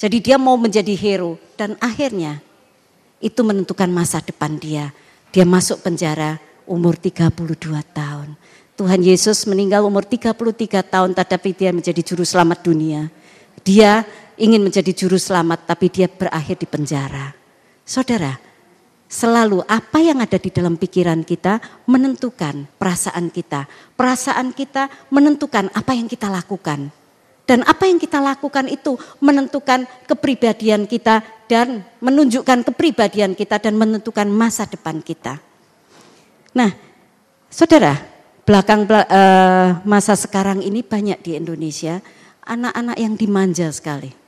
Jadi 0.00 0.18
dia 0.18 0.40
mau 0.40 0.56
menjadi 0.56 0.96
hero 0.96 1.36
dan 1.60 1.76
akhirnya 1.78 2.40
itu 3.20 3.44
menentukan 3.44 3.92
masa 3.92 4.24
depan 4.24 4.56
dia. 4.56 4.96
Dia 5.34 5.42
masuk 5.42 5.82
penjara 5.82 6.38
umur 6.62 6.94
32 6.94 7.58
tahun. 7.90 8.38
Tuhan 8.78 9.02
Yesus 9.02 9.50
meninggal 9.50 9.82
umur 9.82 10.06
33 10.06 10.30
tahun 10.86 11.10
tetapi 11.10 11.50
dia 11.50 11.74
menjadi 11.74 11.98
juru 12.06 12.22
selamat 12.22 12.62
dunia. 12.62 13.10
Dia 13.66 14.06
ingin 14.38 14.62
menjadi 14.62 14.94
juru 14.94 15.18
selamat 15.18 15.66
tapi 15.66 15.90
dia 15.90 16.06
berakhir 16.06 16.62
di 16.62 16.70
penjara. 16.70 17.34
Saudara, 17.82 18.38
Selalu 19.04 19.62
apa 19.70 20.02
yang 20.02 20.18
ada 20.18 20.34
di 20.42 20.50
dalam 20.50 20.74
pikiran 20.74 21.22
kita 21.22 21.62
menentukan 21.86 22.66
perasaan 22.74 23.30
kita. 23.30 23.70
Perasaan 23.94 24.50
kita 24.50 24.90
menentukan 25.14 25.70
apa 25.70 25.94
yang 25.94 26.10
kita 26.10 26.26
lakukan. 26.26 26.90
Dan 27.44 27.60
apa 27.68 27.84
yang 27.84 28.00
kita 28.00 28.24
lakukan 28.24 28.72
itu 28.72 28.96
menentukan 29.20 29.84
kepribadian 30.08 30.88
kita 30.88 31.20
dan 31.44 31.84
menunjukkan 32.00 32.64
kepribadian 32.72 33.36
kita 33.36 33.60
dan 33.60 33.76
menentukan 33.76 34.24
masa 34.32 34.64
depan 34.64 35.04
kita. 35.04 35.36
Nah, 36.56 36.72
saudara, 37.52 38.00
belakang 38.48 38.88
uh, 38.88 39.84
masa 39.84 40.16
sekarang 40.16 40.64
ini 40.64 40.80
banyak 40.80 41.20
di 41.20 41.36
Indonesia 41.36 42.00
anak-anak 42.48 42.96
yang 42.96 43.12
dimanja 43.16 43.68
sekali 43.72 44.24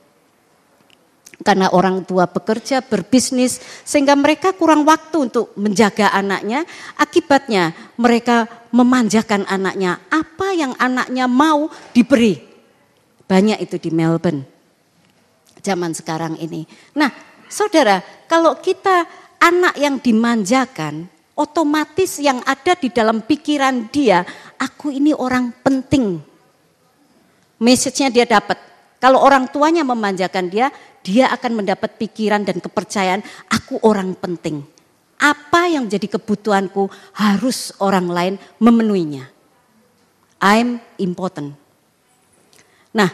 karena 1.45 1.69
orang 1.69 2.01
tua 2.01 2.25
bekerja, 2.25 2.81
berbisnis, 2.81 3.61
sehingga 3.85 4.17
mereka 4.17 4.57
kurang 4.57 4.81
waktu 4.89 5.29
untuk 5.29 5.53
menjaga 5.53 6.09
anaknya. 6.09 6.65
Akibatnya 6.97 7.77
mereka 7.93 8.49
memanjakan 8.73 9.45
anaknya. 9.45 10.01
Apa 10.09 10.57
yang 10.57 10.73
anaknya 10.81 11.29
mau 11.29 11.69
diberi. 11.93 12.41
Banyak 13.27 13.59
itu 13.59 13.75
di 13.77 13.91
Melbourne. 13.91 14.47
Zaman 15.59 15.91
sekarang 15.91 16.39
ini. 16.39 16.63
Nah 16.95 17.11
saudara, 17.51 17.99
kalau 18.25 18.55
kita 18.59 19.03
anak 19.43 19.75
yang 19.75 19.99
dimanjakan, 19.99 21.11
otomatis 21.37 22.17
yang 22.17 22.39
ada 22.47 22.73
di 22.73 22.89
dalam 22.89 23.21
pikiran 23.21 23.91
dia, 23.91 24.23
aku 24.57 24.89
ini 24.89 25.11
orang 25.11 25.53
penting. 25.61 26.23
Message-nya 27.59 28.09
dia 28.09 28.25
dapat. 28.25 28.57
Kalau 28.97 29.21
orang 29.21 29.45
tuanya 29.51 29.85
memanjakan 29.85 30.49
dia, 30.49 30.73
dia 31.05 31.29
akan 31.29 31.61
mendapat 31.61 32.01
pikiran 32.01 32.41
dan 32.41 32.57
kepercayaan, 32.57 33.21
aku 33.49 33.77
orang 33.85 34.17
penting. 34.17 34.65
Apa 35.17 35.69
yang 35.69 35.89
jadi 35.89 36.05
kebutuhanku 36.05 36.89
harus 37.17 37.73
orang 37.81 38.07
lain 38.09 38.33
memenuhinya. 38.61 39.25
I'm 40.37 40.77
important. 41.01 41.66
Nah, 42.97 43.13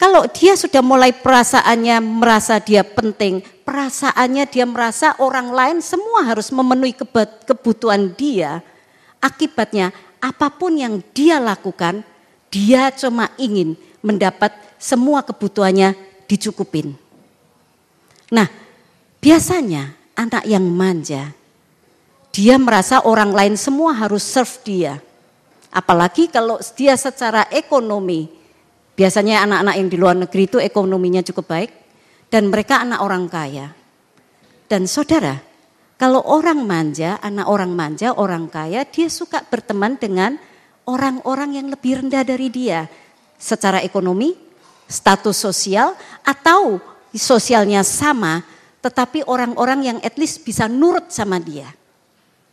kalau 0.00 0.24
dia 0.24 0.56
sudah 0.56 0.80
mulai 0.80 1.12
perasaannya 1.12 2.00
merasa 2.00 2.56
dia 2.56 2.80
penting, 2.80 3.44
perasaannya 3.68 4.48
dia 4.48 4.64
merasa 4.64 5.12
orang 5.20 5.52
lain 5.52 5.78
semua 5.84 6.24
harus 6.24 6.48
memenuhi 6.48 6.96
kebutuhan 7.44 8.16
dia, 8.16 8.64
akibatnya 9.20 9.92
apa 10.16 10.48
pun 10.48 10.80
yang 10.80 11.04
dia 11.12 11.36
lakukan, 11.36 12.00
dia 12.48 12.88
cuma 12.96 13.28
ingin 13.36 13.76
mendapat 14.00 14.56
semua 14.80 15.22
kebutuhannya 15.22 15.94
dicukupin. 16.26 16.96
Nah, 18.32 18.48
biasanya 19.20 19.94
anak 20.16 20.48
yang 20.48 20.64
manja, 20.64 21.36
dia 22.32 22.56
merasa 22.56 23.04
orang 23.04 23.30
lain 23.30 23.54
semua 23.60 23.92
harus 23.92 24.24
serve 24.24 24.56
dia. 24.64 24.94
Apalagi 25.70 26.26
kalau 26.26 26.58
dia 26.74 26.98
secara 26.98 27.46
ekonomi, 27.52 28.41
biasanya 28.94 29.44
anak-anak 29.44 29.74
yang 29.78 29.88
di 29.88 29.96
luar 29.98 30.16
negeri 30.16 30.42
itu 30.48 30.58
ekonominya 30.60 31.24
cukup 31.24 31.46
baik, 31.48 31.70
dan 32.32 32.48
mereka 32.48 32.80
anak 32.80 33.00
orang 33.04 33.28
kaya. 33.28 33.72
Dan 34.68 34.88
saudara, 34.88 35.36
kalau 36.00 36.24
orang 36.24 36.64
manja, 36.64 37.20
anak 37.20 37.46
orang 37.46 37.72
manja, 37.76 38.16
orang 38.16 38.48
kaya, 38.48 38.88
dia 38.88 39.12
suka 39.12 39.44
berteman 39.44 40.00
dengan 40.00 40.40
orang-orang 40.88 41.60
yang 41.60 41.68
lebih 41.68 42.00
rendah 42.00 42.24
dari 42.24 42.48
dia. 42.48 42.88
Secara 43.36 43.84
ekonomi, 43.84 44.32
status 44.88 45.36
sosial, 45.36 45.92
atau 46.24 46.80
sosialnya 47.12 47.84
sama, 47.84 48.40
tetapi 48.80 49.28
orang-orang 49.28 49.80
yang 49.94 49.98
at 50.02 50.16
least 50.18 50.42
bisa 50.42 50.66
nurut 50.66 51.12
sama 51.12 51.38
dia. 51.38 51.70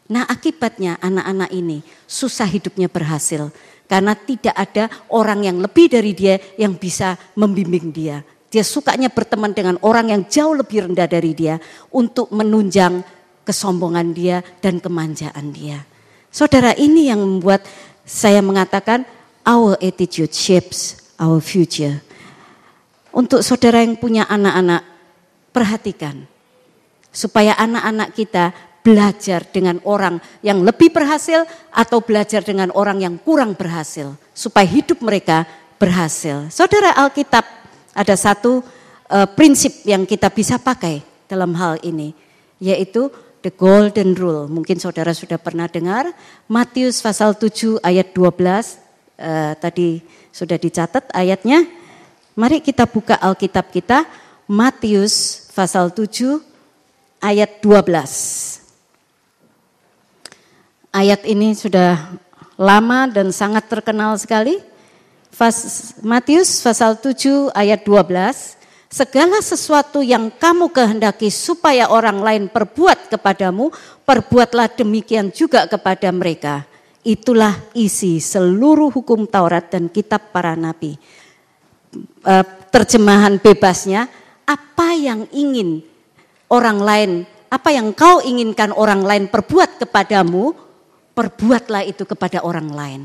Nah 0.10 0.26
akibatnya 0.26 0.98
anak-anak 1.02 1.50
ini 1.54 1.86
susah 2.10 2.50
hidupnya 2.50 2.90
berhasil. 2.90 3.54
Karena 3.90 4.14
tidak 4.14 4.54
ada 4.54 4.86
orang 5.10 5.50
yang 5.50 5.58
lebih 5.58 5.90
dari 5.90 6.14
dia 6.14 6.38
yang 6.62 6.78
bisa 6.78 7.18
membimbing 7.34 7.90
dia. 7.90 8.22
Dia 8.54 8.62
sukanya 8.62 9.10
berteman 9.10 9.50
dengan 9.50 9.82
orang 9.82 10.14
yang 10.14 10.22
jauh 10.30 10.54
lebih 10.54 10.86
rendah 10.86 11.10
dari 11.10 11.34
dia 11.34 11.58
untuk 11.90 12.30
menunjang 12.30 13.02
kesombongan 13.42 14.14
dia 14.14 14.46
dan 14.62 14.78
kemanjaan 14.78 15.50
dia. 15.50 15.82
Saudara 16.30 16.78
ini 16.78 17.10
yang 17.10 17.18
membuat 17.18 17.66
saya 18.06 18.46
mengatakan 18.46 19.10
our 19.42 19.74
attitude 19.82 20.34
shapes 20.34 21.10
our 21.18 21.42
future. 21.42 22.02
Untuk 23.10 23.42
saudara 23.42 23.82
yang 23.82 23.98
punya 23.98 24.30
anak-anak, 24.30 24.86
perhatikan. 25.50 26.30
Supaya 27.10 27.58
anak-anak 27.58 28.14
kita 28.14 28.54
belajar 28.90 29.46
dengan 29.46 29.78
orang 29.86 30.18
yang 30.42 30.66
lebih 30.66 30.90
berhasil 30.90 31.46
atau 31.70 32.02
belajar 32.02 32.42
dengan 32.42 32.74
orang 32.74 33.06
yang 33.06 33.22
kurang 33.22 33.54
berhasil. 33.54 34.18
Supaya 34.34 34.66
hidup 34.66 35.06
mereka 35.06 35.46
berhasil. 35.78 36.50
Saudara 36.50 36.98
Alkitab 36.98 37.46
ada 37.94 38.16
satu 38.18 38.66
uh, 39.14 39.30
prinsip 39.38 39.86
yang 39.86 40.10
kita 40.10 40.34
bisa 40.34 40.58
pakai 40.58 41.06
dalam 41.30 41.54
hal 41.54 41.78
ini. 41.86 42.18
Yaitu 42.58 43.14
the 43.46 43.54
golden 43.54 44.18
rule. 44.18 44.50
Mungkin 44.50 44.82
saudara 44.82 45.14
sudah 45.14 45.38
pernah 45.38 45.70
dengar. 45.70 46.10
Matius 46.50 46.98
pasal 47.06 47.38
7 47.38 47.78
ayat 47.86 48.10
12. 48.10 48.18
Uh, 48.18 48.34
eh, 49.20 49.54
tadi 49.62 49.90
sudah 50.34 50.58
dicatat 50.58 51.14
ayatnya. 51.14 51.70
Mari 52.34 52.64
kita 52.64 52.88
buka 52.88 53.20
Alkitab 53.20 53.68
kita, 53.68 54.08
Matius 54.48 55.46
pasal 55.52 55.92
7 55.92 56.40
ayat 57.20 57.60
12. 57.60 58.59
Ayat 60.90 61.22
ini 61.22 61.54
sudah 61.54 62.18
lama 62.58 63.06
dan 63.06 63.30
sangat 63.30 63.70
terkenal 63.70 64.18
sekali. 64.18 64.58
Matius 66.02 66.66
pasal 66.66 66.98
7 66.98 67.54
ayat 67.54 67.86
12. 67.86 68.58
segala 68.90 69.38
sesuatu 69.38 70.02
yang 70.02 70.34
kamu 70.34 70.74
kehendaki 70.74 71.30
supaya 71.30 71.94
orang 71.94 72.26
lain 72.26 72.44
perbuat 72.50 73.14
kepadamu, 73.14 73.70
perbuatlah 74.02 74.66
demikian 74.74 75.30
juga 75.30 75.70
kepada 75.70 76.10
mereka. 76.10 76.66
Itulah 77.06 77.54
isi 77.78 78.18
seluruh 78.18 78.90
hukum 78.90 79.30
Taurat 79.30 79.70
dan 79.70 79.94
kitab 79.94 80.34
para 80.34 80.58
nabi. 80.58 80.98
E, 82.26 82.34
terjemahan 82.74 83.38
bebasnya, 83.38 84.10
apa 84.50 84.98
yang 84.98 85.30
ingin 85.38 85.86
orang 86.50 86.82
lain, 86.82 87.12
apa 87.54 87.70
yang 87.70 87.94
kau 87.94 88.26
inginkan 88.26 88.74
orang 88.74 89.06
lain 89.06 89.30
perbuat 89.30 89.86
kepadamu, 89.86 90.69
perbuatlah 91.20 91.84
itu 91.84 92.08
kepada 92.08 92.48
orang 92.48 92.72
lain. 92.72 93.02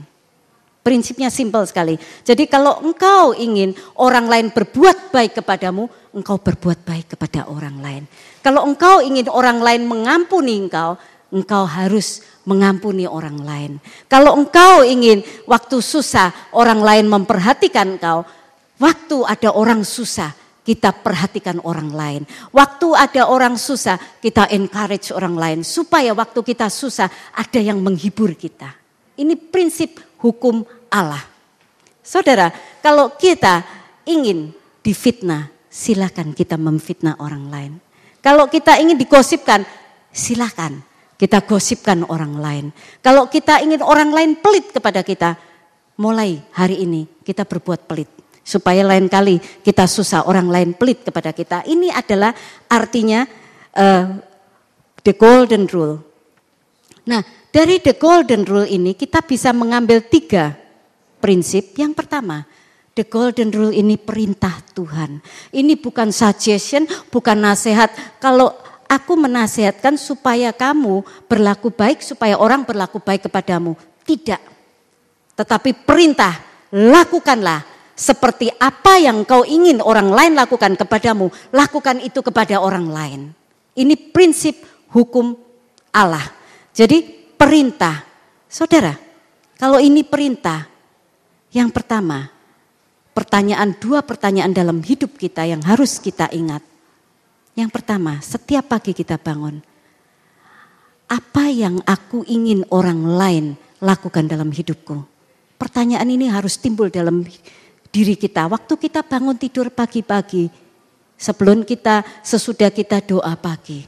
Prinsipnya 0.87 1.33
simpel 1.35 1.66
sekali. 1.66 1.99
Jadi 2.23 2.47
kalau 2.47 2.78
engkau 2.85 3.35
ingin 3.35 3.75
orang 3.99 4.30
lain 4.30 4.47
berbuat 4.54 5.11
baik 5.11 5.42
kepadamu, 5.42 5.90
engkau 6.14 6.38
berbuat 6.38 6.87
baik 6.87 7.18
kepada 7.18 7.50
orang 7.50 7.83
lain. 7.83 8.02
Kalau 8.44 8.62
engkau 8.62 9.02
ingin 9.02 9.26
orang 9.26 9.59
lain 9.59 9.83
mengampuni 9.88 10.61
engkau, 10.62 10.94
engkau 11.35 11.64
harus 11.66 12.23
mengampuni 12.47 13.09
orang 13.09 13.40
lain. 13.42 13.73
Kalau 14.06 14.38
engkau 14.38 14.87
ingin 14.87 15.25
waktu 15.49 15.80
susah 15.83 16.30
orang 16.54 16.85
lain 16.85 17.11
memperhatikan 17.11 17.99
engkau, 17.99 18.23
waktu 18.78 19.25
ada 19.26 19.50
orang 19.56 19.83
susah 19.83 20.43
kita 20.64 20.90
perhatikan 20.97 21.61
orang 21.62 21.92
lain. 21.92 22.23
Waktu 22.50 22.88
ada 22.97 23.28
orang 23.28 23.61
susah 23.61 24.00
kita 24.18 24.49
encourage 24.50 25.12
orang 25.12 25.37
lain 25.37 25.59
supaya 25.61 26.16
waktu 26.16 26.40
kita 26.40 26.73
susah 26.73 27.06
ada 27.37 27.61
yang 27.61 27.85
menghibur 27.85 28.33
kita. 28.33 28.73
Ini 29.14 29.37
prinsip 29.37 30.00
hukum 30.18 30.64
Allah. 30.88 31.23
Saudara, 32.00 32.50
kalau 32.80 33.14
kita 33.14 33.62
ingin 34.09 34.50
difitnah, 34.80 35.52
silakan 35.68 36.33
kita 36.33 36.56
memfitnah 36.56 37.21
orang 37.21 37.44
lain. 37.52 37.73
Kalau 38.25 38.49
kita 38.49 38.80
ingin 38.80 38.97
digosipkan, 38.97 39.68
silakan 40.09 40.80
kita 41.21 41.44
gosipkan 41.44 42.02
orang 42.09 42.40
lain. 42.40 42.66
Kalau 43.04 43.28
kita 43.28 43.61
ingin 43.61 43.85
orang 43.85 44.11
lain 44.11 44.40
pelit 44.40 44.73
kepada 44.73 45.04
kita, 45.04 45.37
mulai 46.00 46.42
hari 46.56 46.83
ini 46.83 47.06
kita 47.23 47.44
berbuat 47.47 47.87
pelit. 47.87 48.24
Supaya 48.44 48.84
lain 48.84 49.08
kali 49.08 49.40
kita 49.40 49.88
susah 49.88 50.28
orang 50.28 50.52
lain 50.52 50.70
pelit 50.76 51.00
kepada 51.00 51.32
kita. 51.32 51.64
Ini 51.64 51.88
adalah 51.90 52.36
artinya 52.68 53.24
uh, 53.72 54.20
the 55.00 55.16
golden 55.16 55.64
rule. 55.72 56.04
Nah 57.08 57.24
dari 57.48 57.80
the 57.80 57.96
golden 57.96 58.44
rule 58.44 58.68
ini 58.68 58.92
kita 58.92 59.24
bisa 59.24 59.56
mengambil 59.56 60.04
tiga 60.04 60.52
prinsip. 61.24 61.72
Yang 61.72 62.04
pertama, 62.04 62.44
the 62.92 63.08
golden 63.08 63.48
rule 63.48 63.72
ini 63.72 63.96
perintah 63.96 64.60
Tuhan. 64.76 65.24
Ini 65.56 65.80
bukan 65.80 66.12
suggestion, 66.12 66.84
bukan 67.08 67.40
nasihat. 67.40 67.88
Kalau 68.20 68.52
aku 68.84 69.16
menasehatkan 69.16 69.96
supaya 69.96 70.52
kamu 70.52 71.00
berlaku 71.24 71.72
baik, 71.72 72.04
supaya 72.04 72.36
orang 72.36 72.68
berlaku 72.68 73.00
baik 73.00 73.32
kepadamu. 73.32 73.72
Tidak. 74.04 74.52
Tetapi 75.34 75.70
perintah, 75.82 76.36
lakukanlah 76.70 77.74
seperti 77.94 78.50
apa 78.58 78.98
yang 78.98 79.22
kau 79.22 79.46
ingin 79.46 79.78
orang 79.78 80.10
lain 80.10 80.34
lakukan 80.34 80.74
kepadamu, 80.74 81.30
lakukan 81.54 82.02
itu 82.02 82.20
kepada 82.20 82.58
orang 82.58 82.90
lain. 82.90 83.20
Ini 83.74 83.94
prinsip 84.10 84.62
hukum 84.90 85.34
Allah. 85.94 86.26
Jadi 86.74 87.02
perintah. 87.38 88.02
Saudara, 88.50 88.94
kalau 89.58 89.78
ini 89.78 90.02
perintah, 90.06 90.66
yang 91.54 91.70
pertama, 91.70 92.30
pertanyaan 93.14 93.74
dua 93.78 94.02
pertanyaan 94.02 94.50
dalam 94.50 94.82
hidup 94.82 95.14
kita 95.14 95.46
yang 95.46 95.62
harus 95.62 96.02
kita 96.02 96.30
ingat. 96.34 96.62
Yang 97.54 97.70
pertama, 97.70 98.18
setiap 98.18 98.66
pagi 98.74 98.90
kita 98.90 99.14
bangun, 99.14 99.62
apa 101.06 101.44
yang 101.46 101.78
aku 101.87 102.26
ingin 102.26 102.66
orang 102.74 103.07
lain 103.07 103.44
lakukan 103.78 104.26
dalam 104.26 104.50
hidupku? 104.50 105.07
Pertanyaan 105.54 106.11
ini 106.11 106.26
harus 106.26 106.59
timbul 106.59 106.90
dalam 106.90 107.22
diri 107.94 108.18
kita. 108.18 108.50
Waktu 108.50 108.74
kita 108.74 109.07
bangun 109.07 109.38
tidur 109.38 109.70
pagi-pagi, 109.70 110.50
sebelum 111.14 111.62
kita, 111.62 112.02
sesudah 112.26 112.74
kita 112.74 112.98
doa 113.07 113.38
pagi. 113.38 113.87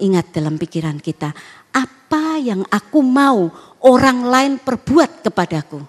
Ingat 0.00 0.32
dalam 0.32 0.56
pikiran 0.56 0.96
kita, 0.96 1.36
apa 1.76 2.40
yang 2.40 2.64
aku 2.72 3.04
mau 3.04 3.52
orang 3.84 4.24
lain 4.24 4.52
perbuat 4.56 5.20
kepadaku? 5.20 5.84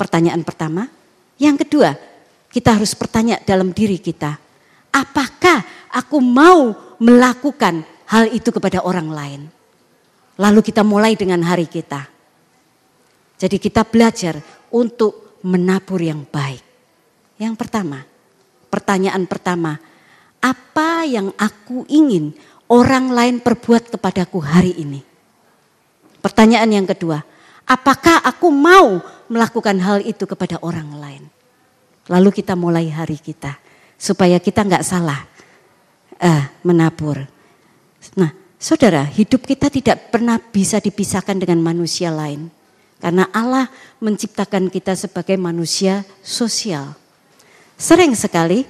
Pertanyaan 0.00 0.40
pertama. 0.40 0.88
Yang 1.36 1.68
kedua, 1.68 1.92
kita 2.48 2.80
harus 2.80 2.96
bertanya 2.96 3.38
dalam 3.44 3.70
diri 3.70 4.00
kita, 4.00 4.40
apakah 4.90 5.62
aku 5.92 6.18
mau 6.18 6.74
melakukan 6.98 7.84
hal 8.10 8.26
itu 8.32 8.50
kepada 8.50 8.82
orang 8.82 9.08
lain? 9.12 9.40
Lalu 10.40 10.60
kita 10.64 10.80
mulai 10.80 11.14
dengan 11.14 11.44
hari 11.44 11.68
kita. 11.68 12.08
Jadi 13.40 13.56
kita 13.60 13.86
belajar 13.86 14.40
untuk 14.72 15.29
menabur 15.44 16.00
yang 16.00 16.24
baik. 16.28 16.62
Yang 17.40 17.54
pertama, 17.56 18.04
pertanyaan 18.68 19.24
pertama, 19.24 19.80
apa 20.40 21.04
yang 21.08 21.32
aku 21.36 21.84
ingin 21.88 22.36
orang 22.68 23.12
lain 23.12 23.36
perbuat 23.40 23.92
kepadaku 23.92 24.38
hari 24.40 24.76
ini? 24.76 25.00
Pertanyaan 26.20 26.68
yang 26.68 26.86
kedua, 26.88 27.24
apakah 27.64 28.20
aku 28.20 28.52
mau 28.52 29.00
melakukan 29.32 29.76
hal 29.80 29.98
itu 30.04 30.28
kepada 30.28 30.60
orang 30.60 30.92
lain? 31.00 31.24
Lalu 32.12 32.30
kita 32.42 32.52
mulai 32.58 32.92
hari 32.92 33.16
kita 33.16 33.56
supaya 33.96 34.36
kita 34.36 34.64
nggak 34.64 34.84
salah 34.84 35.20
uh, 36.20 36.44
menabur. 36.64 37.24
Nah, 38.16 38.32
saudara, 38.60 39.04
hidup 39.08 39.44
kita 39.44 39.72
tidak 39.72 40.12
pernah 40.12 40.36
bisa 40.36 40.80
dipisahkan 40.80 41.36
dengan 41.40 41.60
manusia 41.60 42.12
lain. 42.12 42.59
Karena 43.00 43.32
Allah 43.32 43.72
menciptakan 43.98 44.68
kita 44.68 44.92
sebagai 44.92 45.40
manusia 45.40 46.04
sosial. 46.20 46.92
Sering 47.80 48.12
sekali 48.12 48.68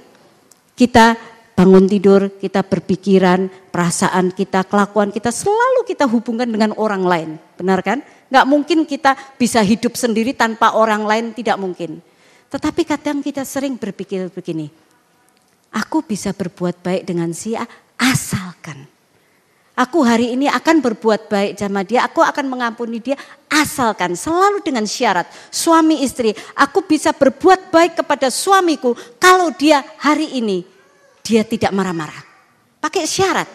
kita 0.75 1.19
bangun 1.51 1.85
tidur, 1.85 2.31
kita 2.39 2.63
berpikiran, 2.63 3.51
perasaan 3.69 4.31
kita, 4.31 4.63
kelakuan 4.65 5.11
kita 5.11 5.29
selalu 5.29 5.83
kita 5.83 6.07
hubungkan 6.07 6.47
dengan 6.47 6.71
orang 6.79 7.03
lain. 7.03 7.29
Benar 7.59 7.83
kan? 7.83 7.99
Mungkin 8.31 8.87
kita 8.87 9.13
bisa 9.35 9.59
hidup 9.59 9.99
sendiri 9.99 10.31
tanpa 10.31 10.73
orang 10.79 11.03
lain, 11.03 11.25
tidak 11.35 11.59
mungkin. 11.59 11.99
Tetapi 12.51 12.81
kadang 12.83 13.23
kita 13.23 13.47
sering 13.47 13.79
berpikir 13.79 14.27
begini, 14.31 14.71
aku 15.71 16.03
bisa 16.03 16.35
berbuat 16.35 16.83
baik 16.83 17.03
dengan 17.07 17.31
si 17.31 17.55
A, 17.55 17.63
asalkan. 17.95 18.90
Aku 19.71 20.03
hari 20.03 20.35
ini 20.35 20.51
akan 20.51 20.83
berbuat 20.83 21.31
baik 21.31 21.55
sama 21.55 21.87
dia, 21.87 22.03
aku 22.03 22.19
akan 22.19 22.43
mengampuni 22.43 22.99
dia, 22.99 23.15
asalkan 23.47 24.19
selalu 24.19 24.59
dengan 24.59 24.83
syarat. 24.83 25.31
Suami 25.47 26.03
istri, 26.03 26.35
aku 26.59 26.83
bisa 26.83 27.15
berbuat 27.15 27.71
baik 27.71 28.03
kepada 28.03 28.27
suamiku 28.27 28.91
kalau 29.15 29.47
dia 29.55 29.79
hari 29.95 30.37
ini 30.37 30.67
dia 31.23 31.47
tidak 31.47 31.71
marah-marah. 31.71 32.19
Pakai 32.83 33.07
syarat. 33.07 33.47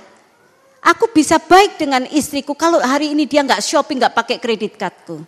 Aku 0.80 1.10
bisa 1.10 1.36
baik 1.42 1.76
dengan 1.82 2.06
istriku 2.08 2.54
kalau 2.54 2.78
hari 2.78 3.12
ini 3.12 3.26
dia 3.26 3.42
nggak 3.42 3.60
shopping, 3.60 3.98
nggak 4.00 4.14
pakai 4.14 4.36
kredit 4.38 4.78
cardku. 4.78 5.20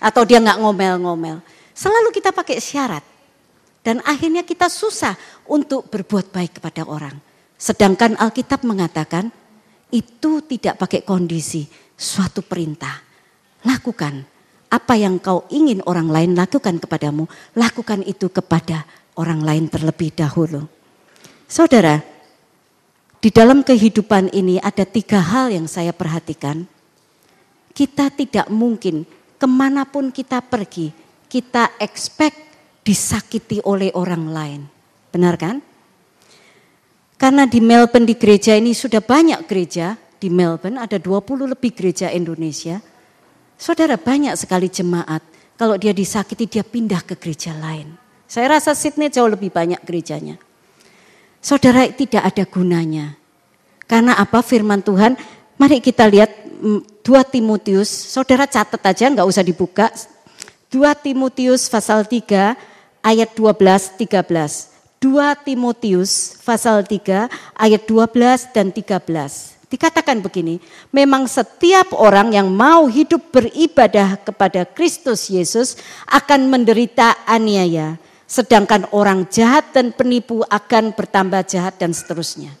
Atau 0.00 0.22
dia 0.24 0.40
nggak 0.40 0.56
ngomel-ngomel. 0.62 1.42
Selalu 1.76 2.08
kita 2.14 2.32
pakai 2.32 2.62
syarat. 2.62 3.04
Dan 3.82 4.00
akhirnya 4.06 4.44
kita 4.46 4.70
susah 4.70 5.16
untuk 5.44 5.88
berbuat 5.90 6.32
baik 6.32 6.60
kepada 6.60 6.86
orang. 6.86 7.16
Sedangkan 7.60 8.16
Alkitab 8.16 8.64
mengatakan 8.64 9.32
itu 9.90 10.42
tidak 10.46 10.80
pakai 10.80 11.02
kondisi, 11.02 11.66
suatu 11.94 12.42
perintah. 12.42 13.02
Lakukan 13.66 14.24
apa 14.70 14.94
yang 14.94 15.18
kau 15.18 15.44
ingin 15.50 15.82
orang 15.84 16.08
lain 16.08 16.32
lakukan 16.38 16.78
kepadamu, 16.78 17.26
lakukan 17.58 18.06
itu 18.06 18.30
kepada 18.30 18.86
orang 19.18 19.42
lain 19.42 19.66
terlebih 19.66 20.14
dahulu. 20.14 20.64
Saudara, 21.50 21.98
di 23.20 23.28
dalam 23.28 23.66
kehidupan 23.66 24.30
ini 24.32 24.62
ada 24.62 24.86
tiga 24.86 25.18
hal 25.20 25.50
yang 25.52 25.66
saya 25.66 25.90
perhatikan. 25.92 26.64
Kita 27.74 28.08
tidak 28.14 28.46
mungkin 28.48 29.04
ke 29.36 29.46
mana 29.50 29.84
pun 29.84 30.14
kita 30.14 30.40
pergi, 30.40 30.94
kita 31.26 31.76
expect 31.82 32.38
disakiti 32.86 33.60
oleh 33.66 33.90
orang 33.92 34.24
lain. 34.30 34.60
Benar 35.10 35.34
kan? 35.36 35.56
Karena 37.20 37.44
di 37.44 37.60
Melbourne 37.60 38.08
di 38.08 38.16
gereja 38.16 38.56
ini 38.56 38.72
sudah 38.72 39.04
banyak 39.04 39.44
gereja, 39.44 40.00
di 40.16 40.32
Melbourne 40.32 40.80
ada 40.80 40.96
20 40.96 41.52
lebih 41.52 41.76
gereja 41.76 42.08
Indonesia. 42.08 42.80
Saudara 43.60 44.00
banyak 44.00 44.32
sekali 44.40 44.72
jemaat, 44.72 45.20
kalau 45.60 45.76
dia 45.76 45.92
disakiti 45.92 46.48
dia 46.48 46.64
pindah 46.64 47.04
ke 47.04 47.20
gereja 47.20 47.52
lain. 47.52 47.92
Saya 48.24 48.56
rasa 48.56 48.72
Sydney 48.72 49.12
jauh 49.12 49.28
lebih 49.28 49.52
banyak 49.52 49.84
gerejanya. 49.84 50.40
Saudara 51.44 51.84
tidak 51.92 52.24
ada 52.24 52.48
gunanya. 52.48 53.20
Karena 53.84 54.16
apa 54.16 54.40
firman 54.40 54.80
Tuhan? 54.80 55.20
Mari 55.60 55.84
kita 55.84 56.08
lihat 56.08 56.32
2 56.56 57.04
mm, 57.04 57.28
Timotius, 57.28 57.92
saudara 57.92 58.48
catat 58.48 58.80
aja 58.80 59.12
nggak 59.12 59.28
usah 59.28 59.44
dibuka. 59.44 59.92
2 60.72 60.88
Timotius 61.04 61.68
pasal 61.68 62.08
3 62.08 62.56
ayat 63.04 63.28
12 63.36 64.00
13. 64.00 64.69
2 65.00 65.16
Timotius 65.48 66.36
pasal 66.44 66.84
3 66.84 67.32
ayat 67.56 67.82
12 67.88 68.52
dan 68.52 68.68
13. 68.68 69.00
Dikatakan 69.72 70.20
begini, 70.20 70.60
memang 70.92 71.24
setiap 71.24 71.96
orang 71.96 72.36
yang 72.36 72.52
mau 72.52 72.84
hidup 72.84 73.32
beribadah 73.32 74.20
kepada 74.20 74.68
Kristus 74.68 75.32
Yesus 75.32 75.80
akan 76.04 76.52
menderita 76.52 77.16
aniaya. 77.24 77.96
Sedangkan 78.28 78.84
orang 78.92 79.24
jahat 79.32 79.72
dan 79.72 79.96
penipu 79.96 80.44
akan 80.44 80.92
bertambah 80.92 81.48
jahat 81.48 81.80
dan 81.80 81.96
seterusnya. 81.96 82.52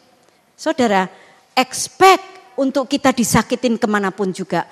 Saudara, 0.56 1.12
expect 1.52 2.24
untuk 2.56 2.88
kita 2.88 3.12
disakitin 3.12 3.76
ke 3.76 3.84
mana 3.84 4.08
pun 4.08 4.32
juga. 4.32 4.64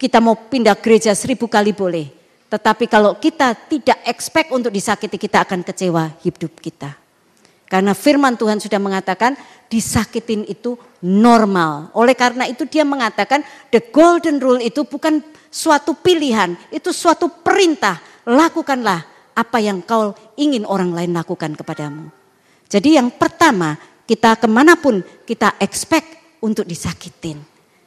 Kita 0.00 0.16
mau 0.16 0.32
pindah 0.32 0.80
gereja 0.80 1.12
seribu 1.12 1.44
kali 1.44 1.76
boleh. 1.76 2.19
Tetapi 2.50 2.90
kalau 2.90 3.14
kita 3.22 3.54
tidak 3.70 4.02
expect 4.10 4.50
untuk 4.50 4.74
disakiti, 4.74 5.14
kita 5.14 5.46
akan 5.46 5.62
kecewa 5.62 6.18
hidup 6.26 6.58
kita. 6.58 6.98
Karena 7.70 7.94
firman 7.94 8.34
Tuhan 8.34 8.58
sudah 8.58 8.82
mengatakan 8.82 9.38
disakitin 9.70 10.42
itu 10.50 10.74
normal. 11.06 11.94
Oleh 11.94 12.18
karena 12.18 12.50
itu 12.50 12.66
dia 12.66 12.82
mengatakan 12.82 13.46
the 13.70 13.78
golden 13.94 14.42
rule 14.42 14.58
itu 14.58 14.82
bukan 14.82 15.22
suatu 15.46 15.94
pilihan, 15.94 16.58
itu 16.74 16.90
suatu 16.90 17.30
perintah. 17.30 18.02
Lakukanlah 18.26 19.06
apa 19.38 19.58
yang 19.62 19.86
kau 19.86 20.10
ingin 20.34 20.66
orang 20.66 20.90
lain 20.90 21.14
lakukan 21.14 21.54
kepadamu. 21.54 22.10
Jadi 22.66 22.98
yang 22.98 23.14
pertama 23.14 23.78
kita 24.02 24.34
ke 24.34 24.50
mana 24.50 24.74
pun 24.74 24.98
kita 25.22 25.54
expect 25.62 26.42
untuk 26.42 26.66
disakitin. 26.66 27.38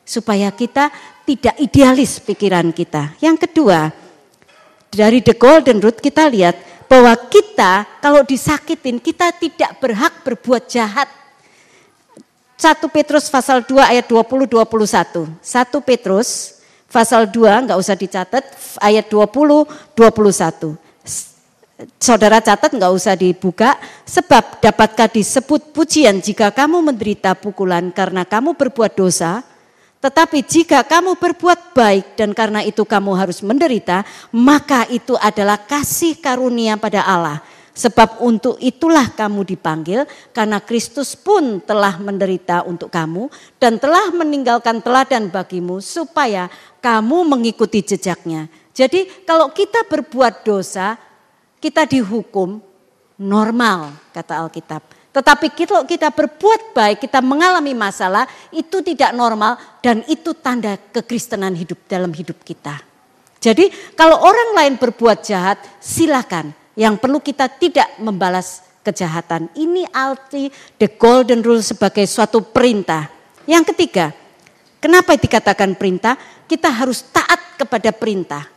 Supaya 0.08 0.52
kita 0.56 0.88
tidak 1.28 1.60
idealis 1.60 2.24
pikiran 2.24 2.72
kita. 2.72 3.20
Yang 3.20 3.48
kedua 3.48 4.03
dari 4.94 5.20
the 5.26 5.34
golden 5.34 5.82
rule 5.82 5.98
kita 5.98 6.30
lihat 6.30 6.56
bahwa 6.86 7.18
kita 7.28 7.90
kalau 7.98 8.22
disakitin 8.22 9.02
kita 9.02 9.34
tidak 9.34 9.82
berhak 9.82 10.22
berbuat 10.22 10.70
jahat. 10.70 11.10
1 12.62 12.80
Petrus 12.94 13.28
pasal 13.28 13.66
2 13.66 13.82
ayat 13.82 14.06
20 14.08 14.46
21. 14.46 15.26
1 15.42 15.42
Petrus 15.84 16.62
pasal 16.88 17.26
2 17.28 17.66
enggak 17.66 17.82
usah 17.82 17.98
dicatat 17.98 18.46
ayat 18.80 19.10
20 19.10 19.66
21. 19.98 20.78
Saudara 21.98 22.40
catat 22.40 22.72
enggak 22.72 22.94
usah 22.94 23.18
dibuka 23.18 23.76
sebab 24.06 24.62
dapatkah 24.62 25.10
disebut 25.10 25.74
pujian 25.74 26.22
jika 26.22 26.54
kamu 26.54 26.94
menderita 26.94 27.34
pukulan 27.34 27.90
karena 27.90 28.24
kamu 28.24 28.54
berbuat 28.54 28.94
dosa 28.94 29.42
tetapi 30.04 30.44
jika 30.44 30.84
kamu 30.84 31.16
berbuat 31.16 31.72
baik 31.72 32.20
dan 32.20 32.36
karena 32.36 32.60
itu 32.60 32.84
kamu 32.84 33.16
harus 33.16 33.40
menderita, 33.40 34.04
maka 34.36 34.84
itu 34.92 35.16
adalah 35.16 35.56
kasih 35.56 36.20
karunia 36.20 36.76
pada 36.76 37.08
Allah. 37.08 37.40
Sebab 37.72 38.20
untuk 38.20 38.60
itulah 38.60 39.08
kamu 39.16 39.48
dipanggil 39.48 40.04
karena 40.36 40.60
Kristus 40.60 41.16
pun 41.16 41.64
telah 41.64 41.98
menderita 42.04 42.68
untuk 42.68 42.92
kamu 42.92 43.32
dan 43.58 43.80
telah 43.80 44.12
meninggalkan 44.12 44.84
teladan 44.84 45.32
bagimu 45.32 45.80
supaya 45.80 46.52
kamu 46.84 47.24
mengikuti 47.24 47.80
jejaknya. 47.80 48.52
Jadi 48.76 49.08
kalau 49.24 49.56
kita 49.56 49.88
berbuat 49.88 50.44
dosa, 50.44 51.00
kita 51.64 51.88
dihukum 51.88 52.60
normal 53.16 53.96
kata 54.12 54.36
Alkitab. 54.46 55.03
Tetapi 55.14 55.54
kalau 55.54 55.86
kita 55.86 56.10
berbuat 56.10 56.74
baik, 56.74 57.06
kita 57.06 57.22
mengalami 57.22 57.78
masalah, 57.78 58.26
itu 58.50 58.82
tidak 58.82 59.14
normal 59.14 59.62
dan 59.78 60.02
itu 60.10 60.34
tanda 60.34 60.74
kekristenan 60.90 61.54
hidup 61.54 61.78
dalam 61.86 62.10
hidup 62.10 62.42
kita. 62.42 62.82
Jadi 63.38 63.70
kalau 63.94 64.18
orang 64.26 64.58
lain 64.58 64.74
berbuat 64.82 65.22
jahat, 65.22 65.62
silakan. 65.78 66.50
Yang 66.74 66.98
perlu 66.98 67.22
kita 67.22 67.46
tidak 67.46 67.86
membalas 68.02 68.66
kejahatan. 68.82 69.54
Ini 69.54 69.86
arti 69.94 70.50
the 70.82 70.90
golden 70.90 71.46
rule 71.46 71.62
sebagai 71.62 72.10
suatu 72.10 72.42
perintah. 72.42 73.06
Yang 73.46 73.70
ketiga, 73.70 74.10
kenapa 74.82 75.14
dikatakan 75.14 75.78
perintah? 75.78 76.18
Kita 76.50 76.74
harus 76.74 77.06
taat 77.14 77.62
kepada 77.62 77.94
perintah. 77.94 78.50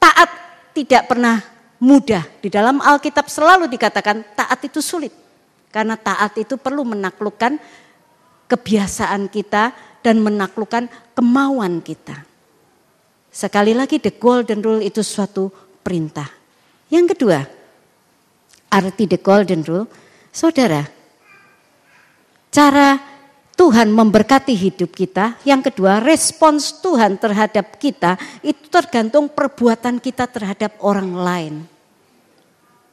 Taat 0.00 0.30
tidak 0.72 1.12
pernah 1.12 1.44
mudah. 1.76 2.24
Di 2.40 2.48
dalam 2.48 2.80
Alkitab 2.80 3.28
selalu 3.28 3.68
dikatakan 3.68 4.24
taat 4.32 4.64
itu 4.64 4.80
sulit. 4.80 5.25
Karena 5.76 6.00
taat 6.00 6.40
itu 6.40 6.56
perlu 6.56 6.88
menaklukkan 6.88 7.60
kebiasaan 8.48 9.28
kita 9.28 9.76
dan 10.00 10.24
menaklukkan 10.24 10.88
kemauan 11.12 11.84
kita. 11.84 12.24
Sekali 13.28 13.76
lagi 13.76 14.00
the 14.00 14.16
golden 14.16 14.64
rule 14.64 14.80
itu 14.80 15.04
suatu 15.04 15.52
perintah. 15.84 16.32
Yang 16.88 17.12
kedua, 17.12 17.44
arti 18.72 19.04
the 19.04 19.20
golden 19.20 19.60
rule, 19.68 19.84
saudara, 20.32 20.88
cara 22.48 22.96
Tuhan 23.52 23.92
memberkati 23.92 24.56
hidup 24.56 24.96
kita. 24.96 25.36
Yang 25.44 25.68
kedua, 25.72 26.00
respons 26.00 26.80
Tuhan 26.80 27.20
terhadap 27.20 27.76
kita 27.76 28.16
itu 28.40 28.72
tergantung 28.72 29.28
perbuatan 29.28 30.00
kita 30.00 30.24
terhadap 30.24 30.80
orang 30.80 31.12
lain. 31.12 31.54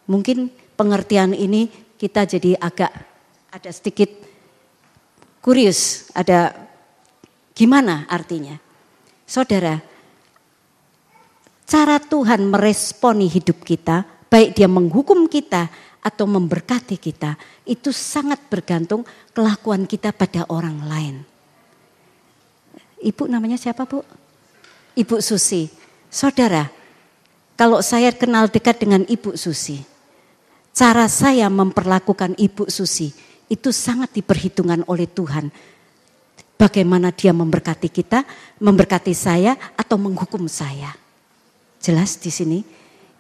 Mungkin 0.04 0.52
pengertian 0.76 1.32
ini 1.32 1.72
kita 2.04 2.28
jadi 2.28 2.60
agak 2.60 2.92
ada 3.48 3.72
sedikit 3.72 4.12
kurius, 5.40 6.12
ada 6.12 6.52
gimana 7.56 8.04
artinya. 8.12 8.60
Saudara, 9.24 9.80
cara 11.64 12.04
Tuhan 12.04 12.44
meresponi 12.52 13.32
hidup 13.32 13.64
kita, 13.64 14.04
baik 14.28 14.52
dia 14.52 14.68
menghukum 14.68 15.32
kita 15.32 15.72
atau 16.04 16.28
memberkati 16.28 17.00
kita, 17.00 17.40
itu 17.64 17.96
sangat 17.96 18.52
bergantung 18.52 19.08
kelakuan 19.32 19.88
kita 19.88 20.12
pada 20.12 20.44
orang 20.52 20.84
lain. 20.84 21.16
Ibu 23.00 23.32
namanya 23.32 23.56
siapa 23.56 23.88
bu? 23.88 24.04
Ibu 25.00 25.24
Susi. 25.24 25.72
Saudara, 26.12 26.68
kalau 27.56 27.80
saya 27.80 28.12
kenal 28.12 28.52
dekat 28.52 28.84
dengan 28.84 29.08
Ibu 29.08 29.40
Susi, 29.40 29.93
cara 30.74 31.06
saya 31.06 31.48
memperlakukan 31.54 32.34
Ibu 32.36 32.68
Susi 32.68 33.14
itu 33.48 33.70
sangat 33.70 34.18
diperhitungkan 34.18 34.82
oleh 34.90 35.06
Tuhan. 35.06 35.54
Bagaimana 36.58 37.14
dia 37.14 37.30
memberkati 37.30 37.90
kita, 37.94 38.26
memberkati 38.58 39.14
saya 39.14 39.54
atau 39.78 40.02
menghukum 40.02 40.50
saya. 40.50 40.90
Jelas 41.78 42.18
di 42.18 42.34
sini. 42.34 42.60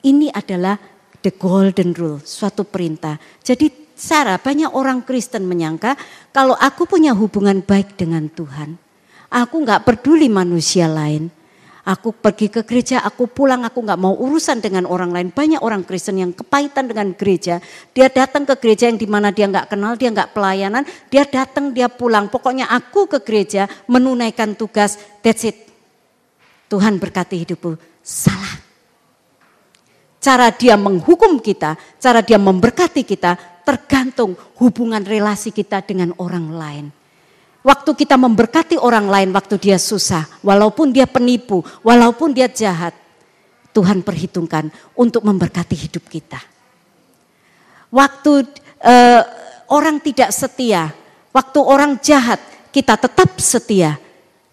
Ini 0.03 0.33
adalah 0.33 0.75
the 1.23 1.31
golden 1.31 1.95
rule, 1.95 2.19
suatu 2.19 2.67
perintah. 2.67 3.15
Jadi 3.39 3.71
Sarah 3.93 4.41
banyak 4.41 4.73
orang 4.73 5.05
Kristen 5.05 5.45
menyangka 5.45 5.95
kalau 6.33 6.57
aku 6.57 6.89
punya 6.89 7.13
hubungan 7.13 7.61
baik 7.63 7.95
dengan 7.95 8.27
Tuhan, 8.27 8.75
aku 9.29 9.55
nggak 9.63 9.85
peduli 9.85 10.27
manusia 10.27 10.89
lain. 10.89 11.29
Aku 11.83 12.15
pergi 12.15 12.47
ke 12.47 12.63
gereja, 12.63 13.03
aku 13.03 13.27
pulang, 13.27 13.67
aku 13.67 13.83
nggak 13.83 13.99
mau 13.99 14.15
urusan 14.15 14.63
dengan 14.63 14.87
orang 14.87 15.11
lain. 15.11 15.35
Banyak 15.35 15.59
orang 15.59 15.83
Kristen 15.83 16.15
yang 16.15 16.31
kepahitan 16.31 16.87
dengan 16.87 17.11
gereja. 17.11 17.59
Dia 17.91 18.07
datang 18.07 18.47
ke 18.47 18.55
gereja 18.55 18.87
yang 18.87 18.95
di 18.95 19.03
mana 19.03 19.35
dia 19.35 19.51
nggak 19.51 19.67
kenal, 19.67 19.99
dia 19.99 20.07
nggak 20.07 20.31
pelayanan. 20.31 20.87
Dia 21.11 21.27
datang, 21.27 21.75
dia 21.75 21.91
pulang. 21.91 22.31
Pokoknya 22.31 22.71
aku 22.71 23.11
ke 23.11 23.19
gereja 23.19 23.67
menunaikan 23.91 24.55
tugas. 24.55 24.95
That's 25.19 25.43
it. 25.43 25.59
Tuhan 26.71 27.03
berkati 27.03 27.43
hidupku. 27.43 27.75
Salah. 27.99 28.63
Cara 30.23 30.55
dia 30.55 30.79
menghukum 30.79 31.35
kita, 31.43 31.75
cara 31.99 32.23
dia 32.23 32.39
memberkati 32.39 33.03
kita, 33.03 33.35
tergantung 33.67 34.39
hubungan 34.55 35.03
relasi 35.03 35.51
kita 35.51 35.83
dengan 35.83 36.15
orang 36.15 36.47
lain. 36.47 36.85
Waktu 37.63 37.95
kita 37.95 38.19
memberkati 38.19 38.75
orang 38.75 39.07
lain 39.07 39.31
waktu 39.31 39.55
dia 39.55 39.79
susah, 39.79 40.27
walaupun 40.43 40.91
dia 40.91 41.07
penipu, 41.07 41.63
walaupun 41.79 42.35
dia 42.35 42.51
jahat, 42.51 42.91
Tuhan 43.71 44.03
perhitungkan 44.03 44.67
untuk 44.99 45.23
memberkati 45.23 45.71
hidup 45.71 46.05
kita. 46.11 46.43
Waktu 47.87 48.31
uh, 48.83 49.21
orang 49.71 50.03
tidak 50.03 50.35
setia, 50.35 50.91
waktu 51.31 51.59
orang 51.63 51.97
jahat, 52.03 52.43
kita 52.69 52.99
tetap 52.99 53.39
setia. 53.39 53.95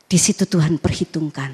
Di 0.06 0.18
situ 0.18 0.46
Tuhan 0.46 0.78
perhitungkan. 0.78 1.50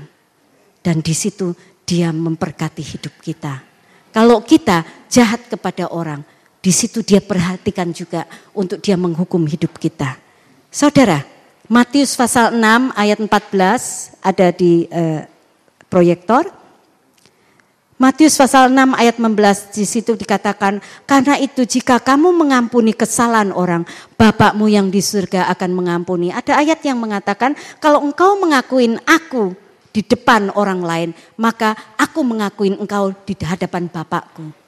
Dan 0.84 1.00
di 1.00 1.12
situ 1.16 1.56
dia 1.88 2.12
memberkati 2.12 2.84
hidup 2.84 3.16
kita. 3.20 3.64
Kalau 4.12 4.40
kita 4.44 4.84
jahat 5.08 5.44
kepada 5.48 5.88
orang, 5.92 6.20
di 6.60 6.72
situ 6.72 7.04
dia 7.04 7.20
perhatikan 7.20 7.92
juga 7.92 8.24
untuk 8.56 8.80
dia 8.80 8.96
menghukum 8.96 9.44
hidup 9.44 9.76
kita. 9.76 10.18
Saudara, 10.72 11.35
Matius 11.66 12.14
pasal 12.14 12.54
6 12.54 12.94
ayat 12.94 13.18
14 13.18 14.22
ada 14.22 14.54
di 14.54 14.86
eh, 14.86 15.26
proyektor. 15.90 16.46
Matius 17.98 18.38
pasal 18.38 18.70
6 18.70 18.94
ayat 18.94 19.18
16 19.18 19.74
di 19.74 19.82
situ 19.82 20.14
dikatakan, 20.14 20.78
karena 21.08 21.34
itu 21.42 21.66
jika 21.66 21.98
kamu 21.98 22.30
mengampuni 22.30 22.94
kesalahan 22.94 23.50
orang, 23.50 23.82
Bapakmu 24.14 24.70
yang 24.70 24.94
di 24.94 25.02
surga 25.02 25.50
akan 25.58 25.70
mengampuni. 25.74 26.30
Ada 26.30 26.60
ayat 26.62 26.86
yang 26.86 27.02
mengatakan, 27.02 27.58
kalau 27.82 28.04
engkau 28.04 28.38
mengakuin 28.38 29.02
aku 29.02 29.56
di 29.90 30.06
depan 30.06 30.54
orang 30.54 30.84
lain, 30.84 31.10
maka 31.34 31.74
aku 31.98 32.22
mengakuin 32.22 32.78
engkau 32.78 33.10
di 33.26 33.34
hadapan 33.42 33.90
Bapakku. 33.90 34.65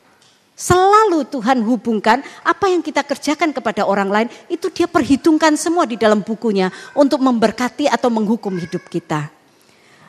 Selalu 0.58 1.22
Tuhan 1.30 1.62
hubungkan 1.62 2.18
apa 2.42 2.66
yang 2.66 2.82
kita 2.82 3.06
kerjakan 3.06 3.54
kepada 3.54 3.86
orang 3.86 4.10
lain 4.10 4.28
itu 4.50 4.66
dia 4.74 4.90
perhitungkan 4.90 5.54
semua 5.54 5.86
di 5.86 5.94
dalam 5.94 6.18
bukunya 6.26 6.74
untuk 6.98 7.22
memberkati 7.22 7.86
atau 7.86 8.10
menghukum 8.10 8.58
hidup 8.58 8.90
kita. 8.90 9.30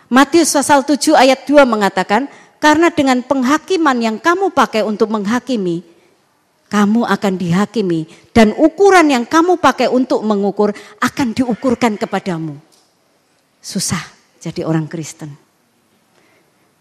Matius 0.09 0.49
pasal 0.49 0.81
7 0.81 1.13
ayat 1.13 1.45
2 1.45 1.69
mengatakan, 1.69 2.25
karena 2.57 2.89
dengan 2.89 3.21
penghakiman 3.21 3.93
yang 4.01 4.17
kamu 4.17 4.49
pakai 4.49 4.81
untuk 4.81 5.13
menghakimi, 5.13 5.85
kamu 6.65 7.05
akan 7.05 7.33
dihakimi 7.37 8.09
dan 8.33 8.57
ukuran 8.57 9.05
yang 9.05 9.29
kamu 9.29 9.61
pakai 9.61 9.85
untuk 9.85 10.25
mengukur 10.25 10.73
akan 10.97 11.37
diukurkan 11.37 11.93
kepadamu. 11.93 12.57
Susah 13.61 14.01
jadi 14.41 14.65
orang 14.65 14.89
Kristen. 14.89 15.29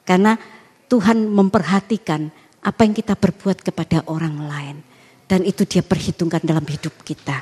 Karena 0.09 0.41
Tuhan 0.89 1.29
memperhatikan 1.29 2.33
apa 2.69 2.85
yang 2.85 2.93
kita 2.93 3.17
berbuat 3.17 3.65
kepada 3.65 4.05
orang 4.13 4.45
lain. 4.45 4.77
Dan 5.25 5.49
itu 5.49 5.65
dia 5.65 5.81
perhitungkan 5.81 6.45
dalam 6.45 6.69
hidup 6.69 6.93
kita. 7.01 7.41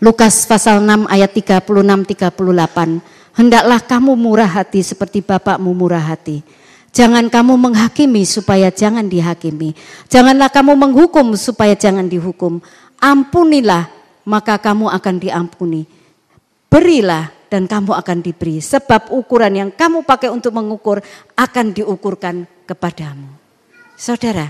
Lukas 0.00 0.48
pasal 0.48 0.80
6 0.80 1.08
ayat 1.08 1.30
36-38. 1.32 3.36
Hendaklah 3.36 3.80
kamu 3.84 4.12
murah 4.16 4.48
hati 4.48 4.80
seperti 4.80 5.20
Bapakmu 5.20 5.72
murah 5.72 6.00
hati. 6.00 6.40
Jangan 6.90 7.28
kamu 7.28 7.54
menghakimi 7.56 8.24
supaya 8.24 8.72
jangan 8.72 9.06
dihakimi. 9.06 9.76
Janganlah 10.08 10.50
kamu 10.50 10.72
menghukum 10.74 11.36
supaya 11.36 11.76
jangan 11.76 12.08
dihukum. 12.08 12.58
Ampunilah 12.96 13.92
maka 14.24 14.58
kamu 14.58 14.88
akan 14.88 15.14
diampuni. 15.20 15.84
Berilah 16.66 17.30
dan 17.50 17.66
kamu 17.66 17.92
akan 17.92 18.18
diberi. 18.22 18.62
Sebab 18.62 19.10
ukuran 19.10 19.52
yang 19.52 19.70
kamu 19.74 20.06
pakai 20.06 20.30
untuk 20.30 20.54
mengukur 20.54 21.02
akan 21.34 21.66
diukurkan 21.74 22.46
kepadamu. 22.64 23.26
Saudara, 23.98 24.48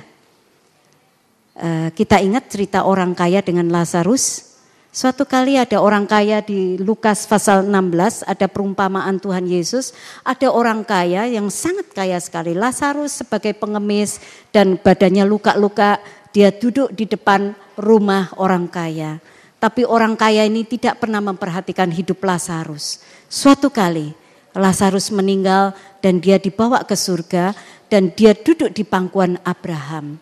eh, 1.56 1.88
kita 1.96 2.20
ingat 2.20 2.52
cerita 2.52 2.84
orang 2.84 3.16
kaya 3.16 3.40
dengan 3.40 3.66
Lazarus. 3.72 4.52
Suatu 4.90 5.22
kali 5.22 5.54
ada 5.54 5.78
orang 5.78 6.02
kaya 6.02 6.42
di 6.42 6.74
Lukas 6.74 7.22
pasal 7.22 7.62
16, 7.62 8.26
ada 8.26 8.50
perumpamaan 8.50 9.22
Tuhan 9.22 9.46
Yesus. 9.46 9.94
Ada 10.26 10.50
orang 10.50 10.82
kaya 10.82 11.30
yang 11.30 11.46
sangat 11.46 11.94
kaya 11.94 12.18
sekali. 12.18 12.58
Lazarus 12.58 13.22
sebagai 13.22 13.54
pengemis 13.54 14.18
dan 14.50 14.76
badannya 14.76 15.24
luka-luka. 15.24 16.02
Dia 16.34 16.50
duduk 16.50 16.94
di 16.94 17.06
depan 17.06 17.54
rumah 17.78 18.34
orang 18.38 18.66
kaya. 18.66 19.22
Tapi 19.60 19.84
orang 19.84 20.16
kaya 20.16 20.48
ini 20.48 20.64
tidak 20.64 21.04
pernah 21.04 21.20
memperhatikan 21.20 21.92
hidup 21.92 22.24
Lazarus. 22.24 23.04
Suatu 23.28 23.68
kali 23.68 24.16
Lazarus 24.56 25.12
meninggal 25.12 25.76
dan 26.00 26.18
dia 26.18 26.40
dibawa 26.40 26.80
ke 26.82 26.96
surga 26.96 27.52
dan 27.92 28.08
dia 28.16 28.32
duduk 28.32 28.72
di 28.72 28.82
pangkuan 28.82 29.36
Abraham. 29.44 30.16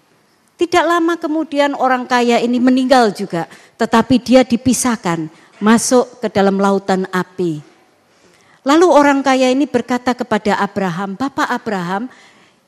Tidak 0.59 0.83
lama 0.83 1.14
kemudian 1.14 1.79
orang 1.79 2.03
kaya 2.11 2.42
ini 2.42 2.59
meninggal 2.59 3.14
juga, 3.14 3.46
tetapi 3.79 4.18
dia 4.18 4.42
dipisahkan 4.42 5.31
masuk 5.62 6.18
ke 6.18 6.29
dalam 6.35 6.59
lautan 6.59 7.07
api. 7.14 7.62
Lalu 8.66 8.87
orang 8.90 9.22
kaya 9.22 9.55
ini 9.55 9.70
berkata 9.70 10.18
kepada 10.18 10.59
Abraham, 10.59 11.14
"Bapak 11.14 11.46
Abraham, 11.46 12.11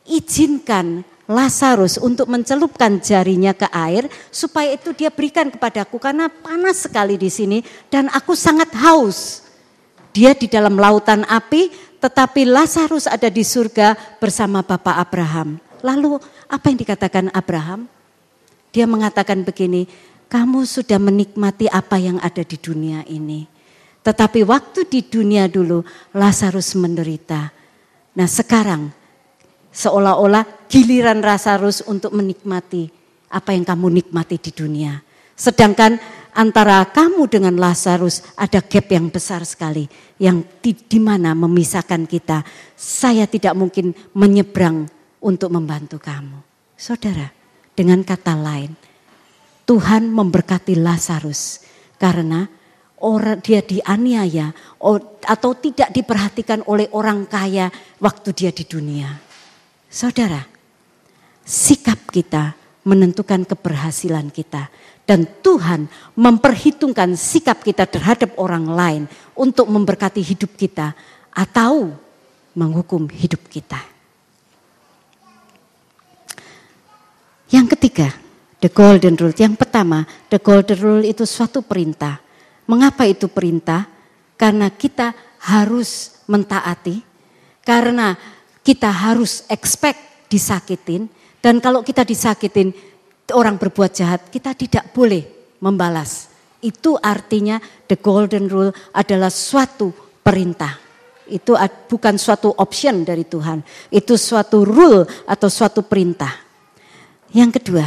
izinkan 0.07 1.03
Lazarus 1.31 1.95
untuk 2.03 2.27
mencelupkan 2.27 2.99
jarinya 2.99 3.55
ke 3.55 3.71
air 3.71 4.11
supaya 4.35 4.75
itu 4.75 4.91
dia 4.91 5.15
berikan 5.15 5.47
kepadaku 5.47 6.03
karena 6.03 6.27
panas 6.27 6.91
sekali 6.91 7.15
di 7.15 7.31
sini 7.31 7.63
dan 7.87 8.11
aku 8.11 8.35
sangat 8.35 8.75
haus. 8.75 9.47
Dia 10.11 10.35
di 10.35 10.51
dalam 10.51 10.75
lautan 10.75 11.23
api 11.31 11.71
tetapi 12.03 12.51
Lazarus 12.51 13.07
ada 13.07 13.31
di 13.31 13.47
surga 13.47 13.95
bersama 14.19 14.67
Bapak 14.67 14.99
Abraham. 14.99 15.63
Lalu 15.87 16.19
apa 16.51 16.67
yang 16.67 16.79
dikatakan 16.83 17.31
Abraham? 17.31 17.87
Dia 18.75 18.91
mengatakan 18.91 19.47
begini, 19.47 19.87
kamu 20.27 20.67
sudah 20.67 20.99
menikmati 20.99 21.71
apa 21.71 21.95
yang 22.03 22.19
ada 22.19 22.43
di 22.43 22.59
dunia 22.59 23.07
ini. 23.07 23.47
Tetapi 24.03 24.43
waktu 24.43 24.83
di 24.91 25.07
dunia 25.07 25.47
dulu 25.47 25.87
Lazarus 26.11 26.75
menderita. 26.75 27.55
Nah 28.19 28.27
sekarang 28.27 29.01
Seolah-olah 29.71 30.60
giliran 30.71 31.19
Lazarus 31.19 31.83
untuk 31.83 32.15
menikmati 32.15 32.87
apa 33.27 33.51
yang 33.51 33.67
kamu 33.67 34.01
nikmati 34.01 34.39
di 34.39 34.55
dunia. 34.55 35.03
Sedangkan 35.35 35.99
antara 36.37 36.87
kamu 36.87 37.27
dengan 37.27 37.59
Lazarus 37.59 38.23
ada 38.39 38.63
gap 38.63 38.87
yang 38.93 39.11
besar 39.11 39.43
sekali 39.43 39.91
yang 40.23 40.47
di, 40.63 40.77
di 40.77 41.03
mana 41.03 41.35
memisahkan 41.35 42.07
kita. 42.07 42.47
Saya 42.79 43.27
tidak 43.27 43.59
mungkin 43.59 43.91
menyeberang 44.15 44.87
untuk 45.19 45.51
membantu 45.51 45.99
kamu. 45.99 46.39
Saudara, 46.79 47.33
dengan 47.75 48.05
kata 48.05 48.37
lain, 48.37 48.73
Tuhan 49.65 50.13
memberkati 50.13 50.77
Lazarus 50.79 51.65
karena 51.97 52.45
orang 53.01 53.41
dia 53.41 53.65
dianiaya 53.65 54.53
atau 55.25 55.51
tidak 55.57 55.89
diperhatikan 55.95 56.61
oleh 56.69 56.91
orang 56.93 57.25
kaya 57.25 57.73
waktu 57.97 58.29
dia 58.37 58.53
di 58.53 58.65
dunia. 58.69 59.09
Saudara, 59.89 60.50
sikap 61.45 61.99
kita 62.11 62.55
menentukan 62.85 63.45
keberhasilan 63.45 64.33
kita. 64.33 64.73
Dan 65.05 65.27
Tuhan 65.43 65.91
memperhitungkan 66.15 67.19
sikap 67.19 67.67
kita 67.67 67.83
terhadap 67.91 68.39
orang 68.39 68.71
lain 68.71 69.03
untuk 69.35 69.67
memberkati 69.67 70.23
hidup 70.23 70.55
kita 70.55 70.95
atau 71.35 71.91
menghukum 72.55 73.11
hidup 73.11 73.43
kita. 73.51 73.83
Yang 77.51 77.75
ketiga, 77.75 78.15
the 78.63 78.71
golden 78.71 79.19
rule. 79.19 79.35
Yang 79.35 79.59
pertama, 79.59 80.07
the 80.31 80.39
golden 80.39 80.79
rule 80.79 81.03
itu 81.03 81.27
suatu 81.27 81.67
perintah. 81.67 82.23
Mengapa 82.71 83.03
itu 83.03 83.27
perintah? 83.27 83.91
Karena 84.39 84.71
kita 84.71 85.11
harus 85.43 86.23
mentaati. 86.31 87.03
Karena 87.67 88.15
kita 88.63 88.87
harus 88.87 89.43
expect 89.51 90.31
disakitin 90.31 91.11
dan 91.41 91.57
kalau 91.59 91.81
kita 91.81 92.05
disakitin 92.05 92.77
orang 93.33 93.57
berbuat 93.57 93.93
jahat, 93.97 94.29
kita 94.29 94.53
tidak 94.53 94.93
boleh 94.93 95.25
membalas. 95.65 96.29
Itu 96.61 97.01
artinya 97.01 97.57
the 97.89 97.97
golden 97.97 98.53
rule 98.53 98.73
adalah 98.93 99.33
suatu 99.33 99.93
perintah. 100.21 100.77
Itu 101.31 101.57
bukan 101.89 102.21
suatu 102.21 102.53
option 102.61 103.07
dari 103.07 103.25
Tuhan. 103.25 103.65
Itu 103.89 104.21
suatu 104.21 104.69
rule 104.69 105.09
atau 105.25 105.49
suatu 105.49 105.81
perintah. 105.81 106.37
Yang 107.33 107.63
kedua, 107.63 107.87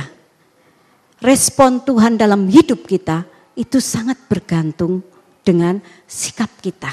respon 1.22 1.84
Tuhan 1.86 2.18
dalam 2.18 2.50
hidup 2.50 2.88
kita 2.88 3.28
itu 3.54 3.78
sangat 3.78 4.18
bergantung 4.26 5.06
dengan 5.46 5.78
sikap 6.10 6.50
kita 6.58 6.90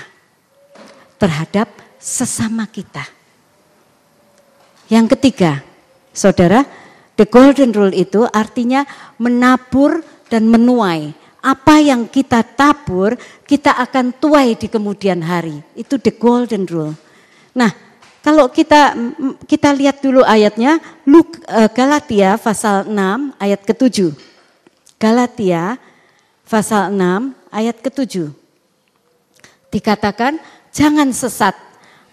terhadap 1.17 1.71
sesama 1.97 2.67
kita. 2.67 3.07
Yang 4.91 5.15
ketiga, 5.17 5.63
saudara, 6.15 6.67
the 7.17 7.27
golden 7.27 7.75
rule 7.75 7.95
itu 7.95 8.27
artinya 8.31 8.87
menabur 9.19 10.03
dan 10.31 10.47
menuai. 10.47 11.13
Apa 11.41 11.81
yang 11.81 12.05
kita 12.05 12.45
tabur, 12.45 13.17
kita 13.49 13.73
akan 13.81 14.13
tuai 14.13 14.53
di 14.55 14.69
kemudian 14.69 15.25
hari. 15.25 15.65
Itu 15.73 15.97
the 15.97 16.13
golden 16.13 16.69
rule. 16.69 16.93
Nah, 17.57 17.73
kalau 18.21 18.53
kita 18.53 18.93
kita 19.49 19.73
lihat 19.73 20.05
dulu 20.05 20.21
ayatnya, 20.21 20.77
Luk, 21.09 21.41
eh, 21.49 21.71
Galatia 21.73 22.37
pasal 22.37 22.85
6 22.85 23.33
ayat 23.41 23.65
ke-7. 23.65 24.13
Galatia 25.01 25.81
pasal 26.45 26.93
6 26.93 27.33
ayat 27.49 27.81
ke-7. 27.81 28.29
Dikatakan, 29.73 30.37
jangan 30.69 31.09
sesat. 31.17 31.57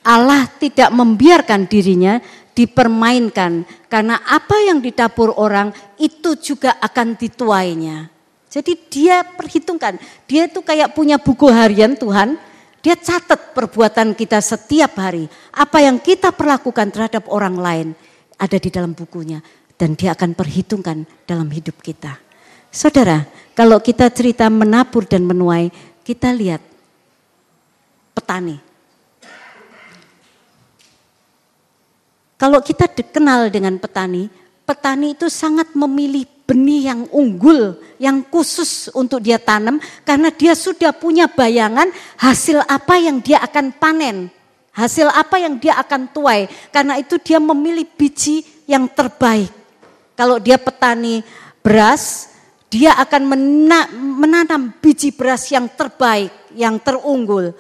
Allah 0.08 0.48
tidak 0.56 0.88
membiarkan 0.96 1.68
dirinya 1.68 2.24
dipermainkan 2.58 3.62
karena 3.86 4.18
apa 4.26 4.58
yang 4.66 4.82
ditabur 4.82 5.38
orang 5.38 5.70
itu 6.02 6.34
juga 6.42 6.74
akan 6.82 7.14
dituainya. 7.14 8.10
Jadi 8.50 8.74
dia 8.90 9.22
perhitungkan, 9.22 10.02
dia 10.26 10.50
itu 10.50 10.66
kayak 10.66 10.98
punya 10.98 11.22
buku 11.22 11.46
harian 11.54 11.94
Tuhan, 11.94 12.42
dia 12.82 12.98
catat 12.98 13.54
perbuatan 13.54 14.18
kita 14.18 14.42
setiap 14.42 14.98
hari. 14.98 15.30
Apa 15.54 15.86
yang 15.86 16.02
kita 16.02 16.34
perlakukan 16.34 16.90
terhadap 16.90 17.30
orang 17.30 17.62
lain 17.62 17.88
ada 18.42 18.58
di 18.58 18.74
dalam 18.74 18.98
bukunya 18.98 19.38
dan 19.78 19.94
dia 19.94 20.18
akan 20.18 20.34
perhitungkan 20.34 21.06
dalam 21.30 21.54
hidup 21.54 21.78
kita. 21.86 22.18
Saudara, 22.74 23.30
kalau 23.54 23.78
kita 23.78 24.10
cerita 24.10 24.50
menabur 24.50 25.06
dan 25.06 25.30
menuai, 25.30 25.70
kita 26.02 26.34
lihat 26.34 26.62
petani. 28.18 28.67
Kalau 32.38 32.62
kita 32.62 32.86
dikenal 32.86 33.50
dengan 33.50 33.82
petani, 33.82 34.30
petani 34.62 35.18
itu 35.18 35.26
sangat 35.26 35.74
memilih 35.74 36.30
benih 36.46 36.94
yang 36.94 37.02
unggul, 37.10 37.82
yang 37.98 38.22
khusus 38.30 38.94
untuk 38.94 39.26
dia 39.26 39.42
tanam 39.42 39.82
karena 40.06 40.30
dia 40.30 40.54
sudah 40.54 40.94
punya 40.94 41.26
bayangan 41.26 41.90
hasil 42.16 42.62
apa 42.70 43.02
yang 43.02 43.20
dia 43.20 43.42
akan 43.42 43.74
panen, 43.76 44.30
hasil 44.70 45.10
apa 45.10 45.42
yang 45.42 45.58
dia 45.58 45.82
akan 45.82 46.14
tuai. 46.14 46.46
Karena 46.70 47.02
itu 47.02 47.18
dia 47.18 47.42
memilih 47.42 47.90
biji 47.98 48.46
yang 48.70 48.86
terbaik. 48.86 49.50
Kalau 50.14 50.38
dia 50.38 50.62
petani 50.62 51.26
beras, 51.66 52.30
dia 52.70 52.94
akan 53.02 53.34
menanam 54.14 54.78
biji 54.78 55.10
beras 55.10 55.50
yang 55.50 55.66
terbaik, 55.74 56.30
yang 56.54 56.78
terunggul, 56.78 57.58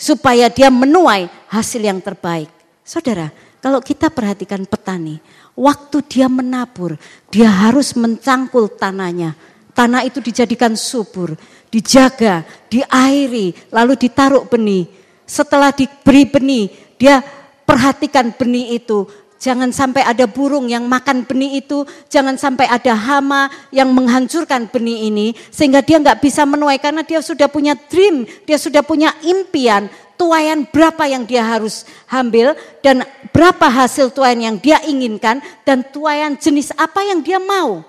supaya 0.00 0.48
dia 0.48 0.72
menuai 0.72 1.28
hasil 1.52 1.84
yang 1.84 2.00
terbaik. 2.00 2.48
Saudara, 2.84 3.32
kalau 3.64 3.80
kita 3.80 4.12
perhatikan 4.12 4.68
petani, 4.68 5.24
waktu 5.56 6.04
dia 6.04 6.28
menabur, 6.28 7.00
dia 7.32 7.48
harus 7.48 7.96
mencangkul 7.96 8.68
tanahnya. 8.68 9.32
Tanah 9.72 10.04
itu 10.04 10.20
dijadikan 10.20 10.76
subur, 10.76 11.32
dijaga, 11.72 12.44
diairi, 12.68 13.56
lalu 13.72 13.96
ditaruh 13.96 14.44
benih. 14.44 14.84
Setelah 15.24 15.72
diberi 15.72 16.28
benih, 16.28 16.68
dia 17.00 17.24
perhatikan 17.64 18.36
benih 18.36 18.76
itu. 18.84 19.08
Jangan 19.44 19.76
sampai 19.76 20.00
ada 20.00 20.24
burung 20.24 20.72
yang 20.72 20.88
makan 20.88 21.28
benih 21.28 21.60
itu, 21.60 21.84
jangan 22.08 22.40
sampai 22.40 22.64
ada 22.64 22.96
hama 22.96 23.52
yang 23.68 23.92
menghancurkan 23.92 24.72
benih 24.72 25.12
ini, 25.12 25.36
sehingga 25.52 25.84
dia 25.84 26.00
nggak 26.00 26.24
bisa 26.24 26.48
menuai 26.48 26.80
karena 26.80 27.04
dia 27.04 27.20
sudah 27.20 27.44
punya 27.44 27.76
dream, 27.76 28.24
dia 28.48 28.56
sudah 28.56 28.80
punya 28.80 29.12
impian, 29.20 29.92
tuayan 30.16 30.64
berapa 30.64 31.04
yang 31.04 31.28
dia 31.28 31.44
harus 31.44 31.84
ambil 32.08 32.56
dan 32.80 33.04
berapa 33.36 33.68
hasil 33.68 34.16
tuayan 34.16 34.48
yang 34.48 34.56
dia 34.56 34.80
inginkan 34.88 35.44
dan 35.68 35.84
tuayan 35.92 36.40
jenis 36.40 36.72
apa 36.80 37.04
yang 37.04 37.20
dia 37.20 37.36
mau. 37.36 37.84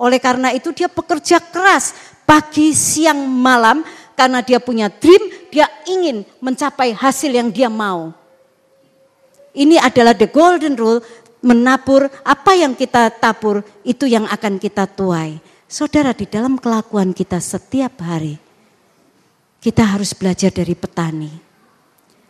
Oleh 0.00 0.16
karena 0.16 0.56
itu 0.56 0.72
dia 0.72 0.88
bekerja 0.88 1.44
keras 1.44 1.92
pagi, 2.24 2.72
siang, 2.72 3.20
malam 3.20 3.84
karena 4.16 4.40
dia 4.40 4.56
punya 4.64 4.88
dream, 4.88 5.28
dia 5.52 5.68
ingin 5.84 6.24
mencapai 6.40 6.96
hasil 6.96 7.36
yang 7.36 7.52
dia 7.52 7.68
mau. 7.68 8.16
Ini 9.56 9.80
adalah 9.80 10.12
the 10.12 10.28
golden 10.28 10.76
rule, 10.76 11.00
menabur 11.40 12.10
apa 12.26 12.52
yang 12.58 12.74
kita 12.74 13.14
tabur 13.16 13.62
itu 13.86 14.04
yang 14.10 14.26
akan 14.26 14.58
kita 14.58 14.84
tuai. 14.90 15.38
Saudara 15.68 16.16
di 16.16 16.24
dalam 16.24 16.56
kelakuan 16.56 17.12
kita 17.12 17.36
setiap 17.38 18.00
hari, 18.00 18.40
kita 19.60 19.84
harus 19.84 20.16
belajar 20.16 20.48
dari 20.48 20.72
petani. 20.72 21.32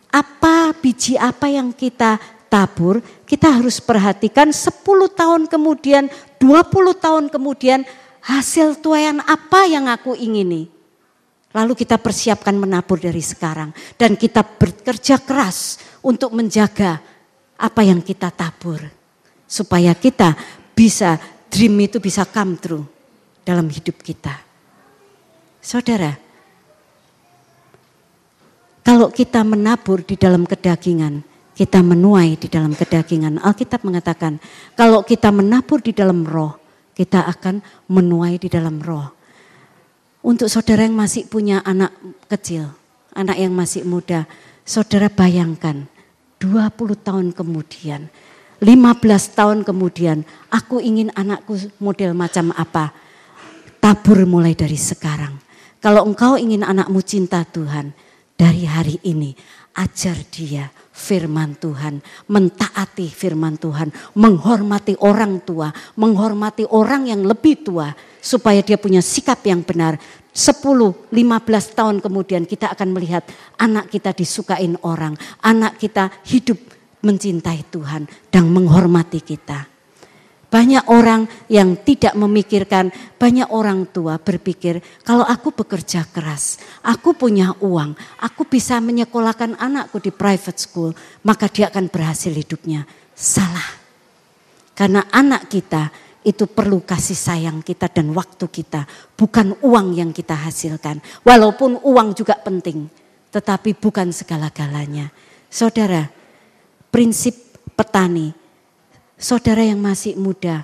Apa 0.09 0.75
biji 0.75 1.15
apa 1.15 1.47
yang 1.47 1.71
kita 1.71 2.19
tabur, 2.49 2.99
kita 3.23 3.61
harus 3.61 3.77
perhatikan 3.79 4.49
10 4.49 4.83
tahun 5.13 5.45
kemudian, 5.47 6.09
20 6.41 6.97
tahun 6.97 7.25
kemudian 7.29 7.85
hasil 8.19 8.81
tuayan 8.81 9.21
apa 9.23 9.69
yang 9.69 9.87
aku 9.87 10.17
ingini. 10.17 10.78
Lalu 11.49 11.73
kita 11.73 11.97
persiapkan 11.97 12.53
menabur 12.53 13.01
dari 13.01 13.25
sekarang 13.25 13.73
dan 13.97 14.13
kita 14.13 14.45
bekerja 14.45 15.17
keras 15.17 15.81
untuk 16.05 16.29
menjaga 16.37 17.01
apa 17.57 17.81
yang 17.81 18.05
kita 18.05 18.29
tabur 18.29 18.79
supaya 19.49 19.97
kita 19.97 20.37
bisa 20.77 21.17
dream 21.49 21.73
itu 21.81 21.97
bisa 21.97 22.29
come 22.29 22.53
true 22.61 22.85
dalam 23.41 23.65
hidup 23.65 23.97
kita. 24.05 24.37
Saudara, 25.57 26.13
kalau 28.85 29.09
kita 29.09 29.41
menabur 29.41 30.05
di 30.05 30.15
dalam 30.15 30.45
kedagingan, 30.45 31.25
kita 31.57 31.83
menuai 31.83 32.39
di 32.39 32.47
dalam 32.47 32.71
kedagingan. 32.71 33.41
Alkitab 33.43 33.83
mengatakan, 33.83 34.39
kalau 34.77 35.03
kita 35.03 35.33
menabur 35.33 35.83
di 35.83 35.91
dalam 35.91 36.23
roh, 36.23 36.55
kita 36.95 37.27
akan 37.27 37.59
menuai 37.91 38.39
di 38.39 38.47
dalam 38.47 38.79
roh. 38.79 39.18
Untuk 40.19 40.51
saudara 40.51 40.83
yang 40.83 40.99
masih 40.99 41.31
punya 41.31 41.63
anak 41.63 41.95
kecil, 42.27 42.75
anak 43.15 43.39
yang 43.39 43.55
masih 43.55 43.87
muda, 43.87 44.27
saudara 44.67 45.07
bayangkan 45.07 45.87
20 46.43 46.75
tahun 46.99 47.27
kemudian, 47.31 48.11
15 48.59 49.39
tahun 49.39 49.63
kemudian, 49.63 50.27
aku 50.51 50.83
ingin 50.83 51.07
anakku 51.15 51.55
model 51.79 52.11
macam 52.11 52.51
apa? 52.51 52.91
Tabur 53.79 54.27
mulai 54.27 54.51
dari 54.51 54.75
sekarang. 54.75 55.39
Kalau 55.79 56.03
engkau 56.03 56.35
ingin 56.35 56.67
anakmu 56.67 56.99
cinta 56.99 57.47
Tuhan, 57.47 57.95
dari 58.35 58.67
hari 58.67 58.99
ini 59.07 59.31
ajar 59.79 60.19
dia 60.27 60.67
firman 60.99 61.55
Tuhan, 61.55 62.03
mentaati 62.27 63.07
firman 63.07 63.55
Tuhan, 63.55 63.87
menghormati 64.19 64.99
orang 64.99 65.39
tua, 65.47 65.71
menghormati 65.95 66.67
orang 66.67 67.07
yang 67.07 67.23
lebih 67.23 67.63
tua 67.63 67.95
supaya 68.19 68.59
dia 68.59 68.75
punya 68.75 68.99
sikap 68.99 69.39
yang 69.47 69.63
benar. 69.63 69.95
10, 70.35 70.59
15 71.09 71.15
tahun 71.73 72.03
kemudian 72.03 72.43
kita 72.43 72.75
akan 72.75 72.91
melihat 72.91 73.23
anak 73.55 73.87
kita 73.87 74.11
disukain 74.11 74.75
orang, 74.83 75.15
anak 75.39 75.79
kita 75.79 76.11
hidup 76.27 76.59
mencintai 76.99 77.63
Tuhan 77.71 78.05
dan 78.27 78.51
menghormati 78.51 79.23
kita. 79.23 79.78
Banyak 80.49 80.89
orang 80.89 81.29
yang 81.45 81.77
tidak 81.85 82.17
memikirkan, 82.17 82.89
banyak 83.21 83.53
orang 83.53 83.85
tua 83.93 84.17
berpikir 84.17 84.81
kalau 85.05 85.21
aku 85.21 85.53
bekerja 85.53 86.09
keras, 86.09 86.57
aku 86.81 87.13
punya 87.13 87.53
uang, 87.61 87.93
aku 88.17 88.49
bisa 88.49 88.81
menyekolahkan 88.81 89.61
anakku 89.61 90.01
di 90.01 90.09
private 90.09 90.57
school, 90.57 90.89
maka 91.21 91.45
dia 91.53 91.69
akan 91.69 91.93
berhasil 91.93 92.33
hidupnya. 92.33 92.81
Salah. 93.13 93.77
Karena 94.73 95.05
anak 95.13 95.53
kita 95.53 95.93
itu 96.25 96.49
perlu 96.49 96.81
kasih 96.81 97.13
sayang 97.13 97.61
kita 97.61 97.85
dan 97.85 98.09
waktu 98.17 98.49
kita, 98.49 98.89
bukan 99.13 99.53
uang 99.61 99.93
yang 99.93 100.09
kita 100.09 100.33
hasilkan. 100.33 100.97
Walaupun 101.21 101.77
uang 101.85 102.17
juga 102.17 102.41
penting, 102.41 102.89
tetapi 103.29 103.77
bukan 103.77 104.09
segala-galanya. 104.09 105.13
Saudara, 105.45 106.09
prinsip 106.89 107.37
petani 107.77 108.33
Saudara 109.19 109.59
yang 109.67 109.83
masih 109.83 110.15
muda, 110.15 110.63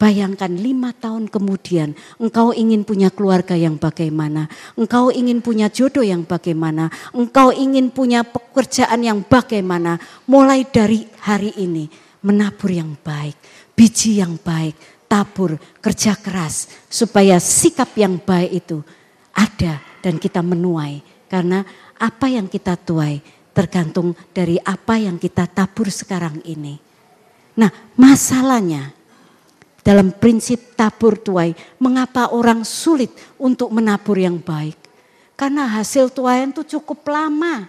bayangkan 0.00 0.48
lima 0.48 0.96
tahun 0.96 1.28
kemudian 1.28 1.92
engkau 2.16 2.56
ingin 2.56 2.80
punya 2.80 3.12
keluarga 3.12 3.52
yang 3.52 3.76
bagaimana, 3.76 4.48
engkau 4.72 5.12
ingin 5.12 5.44
punya 5.44 5.68
jodoh 5.68 6.00
yang 6.00 6.24
bagaimana, 6.24 6.88
engkau 7.12 7.52
ingin 7.52 7.92
punya 7.92 8.24
pekerjaan 8.24 9.04
yang 9.04 9.20
bagaimana. 9.20 10.00
Mulai 10.24 10.64
dari 10.64 11.04
hari 11.20 11.52
ini 11.60 11.92
menabur 12.24 12.72
yang 12.72 12.96
baik, 13.04 13.36
biji 13.76 14.24
yang 14.24 14.40
baik, 14.40 15.04
tabur, 15.04 15.60
kerja 15.84 16.16
keras 16.16 16.72
supaya 16.88 17.36
sikap 17.36 17.92
yang 18.00 18.16
baik 18.16 18.64
itu 18.64 18.80
ada 19.36 19.76
dan 20.00 20.16
kita 20.16 20.40
menuai. 20.40 21.04
Karena 21.28 21.60
apa 22.00 22.32
yang 22.32 22.48
kita 22.48 22.80
tuai 22.80 23.20
tergantung 23.52 24.16
dari 24.32 24.56
apa 24.56 24.96
yang 24.96 25.20
kita 25.20 25.44
tabur 25.44 25.92
sekarang 25.92 26.40
ini. 26.48 26.89
Nah 27.60 27.68
masalahnya 27.92 28.96
dalam 29.84 30.16
prinsip 30.16 30.72
tabur 30.72 31.20
tuai, 31.20 31.52
mengapa 31.76 32.32
orang 32.32 32.64
sulit 32.64 33.12
untuk 33.36 33.68
menabur 33.68 34.16
yang 34.16 34.40
baik? 34.40 34.80
Karena 35.36 35.68
hasil 35.68 36.08
tuayan 36.08 36.56
itu 36.56 36.64
cukup 36.76 37.04
lama. 37.04 37.68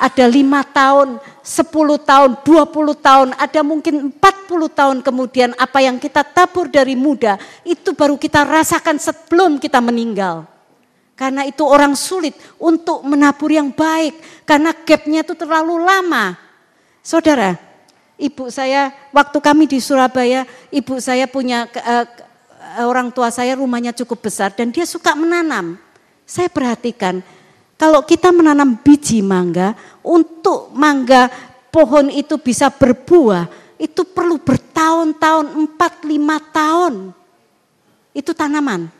Ada 0.00 0.24
lima 0.32 0.64
tahun, 0.64 1.20
sepuluh 1.44 2.00
tahun, 2.00 2.40
dua 2.40 2.64
puluh 2.64 2.96
tahun, 2.96 3.36
ada 3.36 3.60
mungkin 3.60 4.08
empat 4.08 4.48
puluh 4.48 4.72
tahun 4.72 5.04
kemudian 5.04 5.52
apa 5.60 5.84
yang 5.84 6.00
kita 6.00 6.24
tabur 6.24 6.72
dari 6.72 6.96
muda, 6.96 7.36
itu 7.68 7.92
baru 7.92 8.16
kita 8.16 8.48
rasakan 8.48 8.96
sebelum 8.96 9.60
kita 9.60 9.76
meninggal. 9.84 10.48
Karena 11.12 11.44
itu 11.44 11.60
orang 11.68 11.92
sulit 11.92 12.32
untuk 12.56 13.04
menabur 13.04 13.52
yang 13.52 13.68
baik, 13.68 14.16
karena 14.48 14.72
gapnya 14.72 15.20
itu 15.20 15.36
terlalu 15.36 15.76
lama. 15.84 16.32
Saudara, 17.04 17.60
ibu 18.20 18.52
saya 18.52 18.92
waktu 19.10 19.38
kami 19.40 19.64
di 19.64 19.80
Surabaya, 19.80 20.44
ibu 20.68 21.00
saya 21.00 21.24
punya 21.24 21.64
uh, 21.64 22.06
orang 22.84 23.08
tua 23.08 23.32
saya 23.32 23.56
rumahnya 23.56 23.96
cukup 23.96 24.28
besar 24.28 24.52
dan 24.52 24.68
dia 24.68 24.84
suka 24.84 25.16
menanam. 25.16 25.80
Saya 26.28 26.52
perhatikan 26.52 27.24
kalau 27.80 28.04
kita 28.04 28.30
menanam 28.30 28.76
biji 28.78 29.24
mangga 29.24 29.74
untuk 30.04 30.70
mangga 30.76 31.26
pohon 31.72 32.12
itu 32.12 32.38
bisa 32.38 32.68
berbuah 32.70 33.48
itu 33.80 34.04
perlu 34.04 34.36
bertahun-tahun, 34.36 35.56
empat 35.56 36.04
lima 36.04 36.36
tahun. 36.52 37.16
Itu 38.12 38.36
tanaman. 38.36 38.92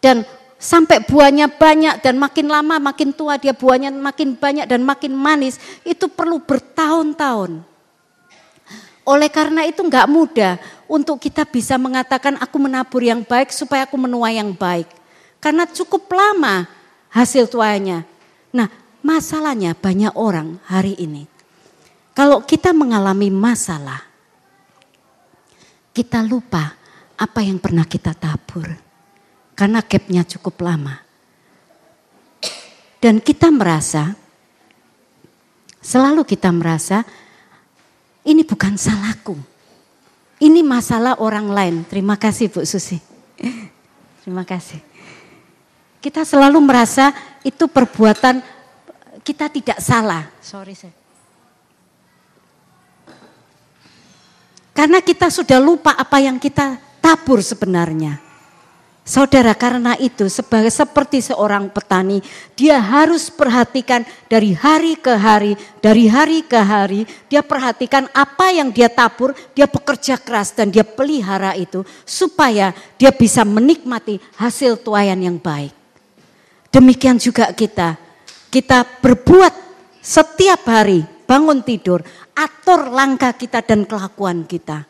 Dan 0.00 0.24
sampai 0.62 1.02
buahnya 1.02 1.50
banyak 1.50 1.98
dan 2.06 2.14
makin 2.22 2.46
lama 2.46 2.78
makin 2.78 3.10
tua 3.10 3.34
dia 3.34 3.50
buahnya 3.50 3.90
makin 3.90 4.38
banyak 4.38 4.70
dan 4.70 4.86
makin 4.86 5.10
manis 5.10 5.58
itu 5.82 6.06
perlu 6.06 6.38
bertahun-tahun. 6.38 7.66
Oleh 9.02 9.26
karena 9.26 9.66
itu 9.66 9.82
nggak 9.82 10.06
mudah 10.06 10.62
untuk 10.86 11.18
kita 11.18 11.42
bisa 11.42 11.74
mengatakan 11.74 12.38
aku 12.38 12.54
menabur 12.62 13.02
yang 13.02 13.26
baik 13.26 13.50
supaya 13.50 13.82
aku 13.82 13.98
menuai 13.98 14.38
yang 14.38 14.54
baik. 14.54 14.86
Karena 15.42 15.66
cukup 15.66 16.06
lama 16.14 16.70
hasil 17.10 17.50
tuanya. 17.50 18.06
Nah 18.54 18.70
masalahnya 19.02 19.74
banyak 19.74 20.14
orang 20.14 20.62
hari 20.70 20.94
ini. 20.94 21.26
Kalau 22.14 22.46
kita 22.46 22.70
mengalami 22.70 23.34
masalah, 23.34 24.06
kita 25.90 26.22
lupa 26.22 26.78
apa 27.18 27.40
yang 27.42 27.58
pernah 27.58 27.82
kita 27.82 28.14
tabur 28.14 28.91
karena 29.52 29.84
gapnya 29.84 30.22
cukup 30.24 30.60
lama. 30.64 31.00
Dan 33.02 33.18
kita 33.18 33.50
merasa, 33.50 34.14
selalu 35.82 36.22
kita 36.22 36.54
merasa 36.54 37.02
ini 38.22 38.46
bukan 38.46 38.78
salahku. 38.78 39.34
Ini 40.42 40.62
masalah 40.62 41.18
orang 41.18 41.50
lain. 41.50 41.76
Terima 41.86 42.18
kasih 42.18 42.50
Bu 42.50 42.62
Susi. 42.66 42.98
Terima 44.22 44.46
kasih. 44.46 44.78
Kita 46.02 46.26
selalu 46.26 46.58
merasa 46.62 47.14
itu 47.46 47.66
perbuatan 47.66 48.42
kita 49.22 49.46
tidak 49.50 49.78
salah. 49.78 50.26
Sorry 50.42 50.74
saya. 50.74 50.94
Karena 54.72 54.98
kita 55.04 55.28
sudah 55.28 55.60
lupa 55.62 55.94
apa 55.94 56.18
yang 56.18 56.40
kita 56.40 56.80
tabur 56.98 57.44
sebenarnya. 57.44 58.31
Saudara, 59.12 59.52
karena 59.52 59.92
itu 60.00 60.24
sebagai 60.32 60.72
seperti 60.72 61.20
seorang 61.20 61.68
petani, 61.68 62.24
dia 62.56 62.80
harus 62.80 63.28
perhatikan 63.28 64.08
dari 64.24 64.56
hari 64.56 64.96
ke 64.96 65.12
hari, 65.12 65.52
dari 65.84 66.08
hari 66.08 66.40
ke 66.40 66.56
hari, 66.56 67.04
dia 67.28 67.44
perhatikan 67.44 68.08
apa 68.16 68.56
yang 68.56 68.72
dia 68.72 68.88
tabur, 68.88 69.36
dia 69.52 69.68
bekerja 69.68 70.16
keras 70.16 70.56
dan 70.56 70.72
dia 70.72 70.80
pelihara 70.80 71.52
itu 71.60 71.84
supaya 72.08 72.72
dia 72.96 73.12
bisa 73.12 73.44
menikmati 73.44 74.16
hasil 74.40 74.80
tuayan 74.80 75.20
yang 75.20 75.36
baik. 75.36 75.76
Demikian 76.72 77.20
juga 77.20 77.52
kita, 77.52 78.00
kita 78.48 78.88
berbuat 79.04 79.52
setiap 80.00 80.64
hari, 80.64 81.04
bangun 81.28 81.60
tidur, 81.60 82.00
atur 82.32 82.88
langkah 82.88 83.36
kita 83.36 83.60
dan 83.60 83.84
kelakuan 83.84 84.48
kita. 84.48 84.88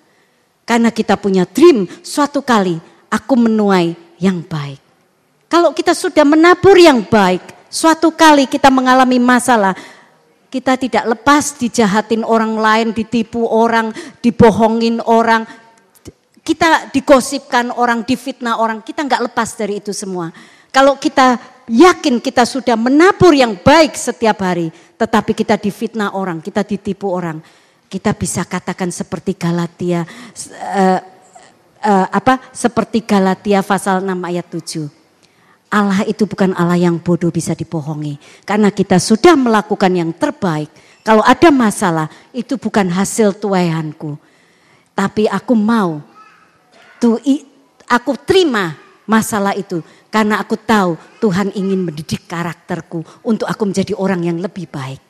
Karena 0.62 0.94
kita 0.94 1.18
punya 1.18 1.42
dream 1.42 1.90
suatu 2.06 2.38
kali 2.38 2.78
aku 3.10 3.34
menuai 3.34 4.11
yang 4.22 4.46
baik. 4.46 4.78
Kalau 5.50 5.74
kita 5.74 5.92
sudah 5.92 6.22
menabur 6.22 6.78
yang 6.78 7.02
baik, 7.02 7.42
suatu 7.66 8.14
kali 8.14 8.46
kita 8.46 8.70
mengalami 8.70 9.18
masalah, 9.18 9.74
kita 10.46 10.78
tidak 10.78 11.04
lepas 11.18 11.58
dijahatin 11.58 12.22
orang 12.22 12.54
lain, 12.56 12.88
ditipu 12.94 13.44
orang, 13.44 13.90
dibohongin 14.22 15.02
orang, 15.04 15.44
kita 16.40 16.88
digosipkan 16.94 17.74
orang, 17.74 18.06
difitnah 18.06 18.62
orang, 18.62 18.80
kita 18.80 19.04
nggak 19.04 19.28
lepas 19.28 19.58
dari 19.58 19.82
itu 19.82 19.90
semua. 19.90 20.30
Kalau 20.72 20.96
kita 20.96 21.36
yakin 21.68 22.16
kita 22.16 22.48
sudah 22.48 22.80
menabur 22.80 23.36
yang 23.36 23.60
baik 23.60 23.92
setiap 23.92 24.40
hari, 24.40 24.72
tetapi 24.96 25.36
kita 25.36 25.60
difitnah 25.60 26.16
orang, 26.16 26.40
kita 26.40 26.64
ditipu 26.64 27.12
orang, 27.12 27.44
kita 27.92 28.16
bisa 28.16 28.48
katakan 28.48 28.88
seperti 28.88 29.36
Galatia 29.36 30.08
uh, 30.08 31.11
uh, 31.82 32.06
apa 32.08 32.38
seperti 32.54 33.02
Galatia 33.02 33.60
pasal 33.60 34.00
6 34.00 34.08
ayat 34.08 34.46
7. 34.46 35.02
Allah 35.72 36.04
itu 36.04 36.28
bukan 36.28 36.52
Allah 36.52 36.76
yang 36.76 37.00
bodoh 37.00 37.32
bisa 37.32 37.56
dibohongi. 37.56 38.20
Karena 38.44 38.68
kita 38.68 39.00
sudah 39.00 39.32
melakukan 39.34 39.88
yang 39.92 40.12
terbaik. 40.12 40.68
Kalau 41.02 41.24
ada 41.24 41.48
masalah 41.48 42.06
itu 42.30 42.60
bukan 42.60 42.86
hasil 42.92 43.34
tuayanku. 43.40 44.20
Tapi 44.92 45.24
aku 45.26 45.56
mau 45.56 46.04
tu, 47.00 47.16
aku 47.88 48.12
terima 48.22 48.76
masalah 49.08 49.56
itu 49.56 49.80
karena 50.12 50.38
aku 50.38 50.60
tahu 50.60 51.00
Tuhan 51.24 51.56
ingin 51.56 51.88
mendidik 51.88 52.28
karakterku 52.28 53.00
untuk 53.24 53.48
aku 53.48 53.64
menjadi 53.64 53.96
orang 53.96 54.28
yang 54.28 54.38
lebih 54.38 54.68
baik. 54.68 55.00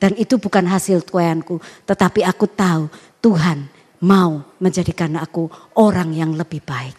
Dan 0.00 0.18
itu 0.18 0.40
bukan 0.40 0.66
hasil 0.66 1.06
tuayanku, 1.06 1.62
tetapi 1.86 2.26
aku 2.26 2.48
tahu 2.50 2.90
Tuhan 3.22 3.68
mau 4.04 4.44
menjadikan 4.60 5.16
aku 5.20 5.48
orang 5.76 6.12
yang 6.16 6.36
lebih 6.36 6.64
baik. 6.64 6.96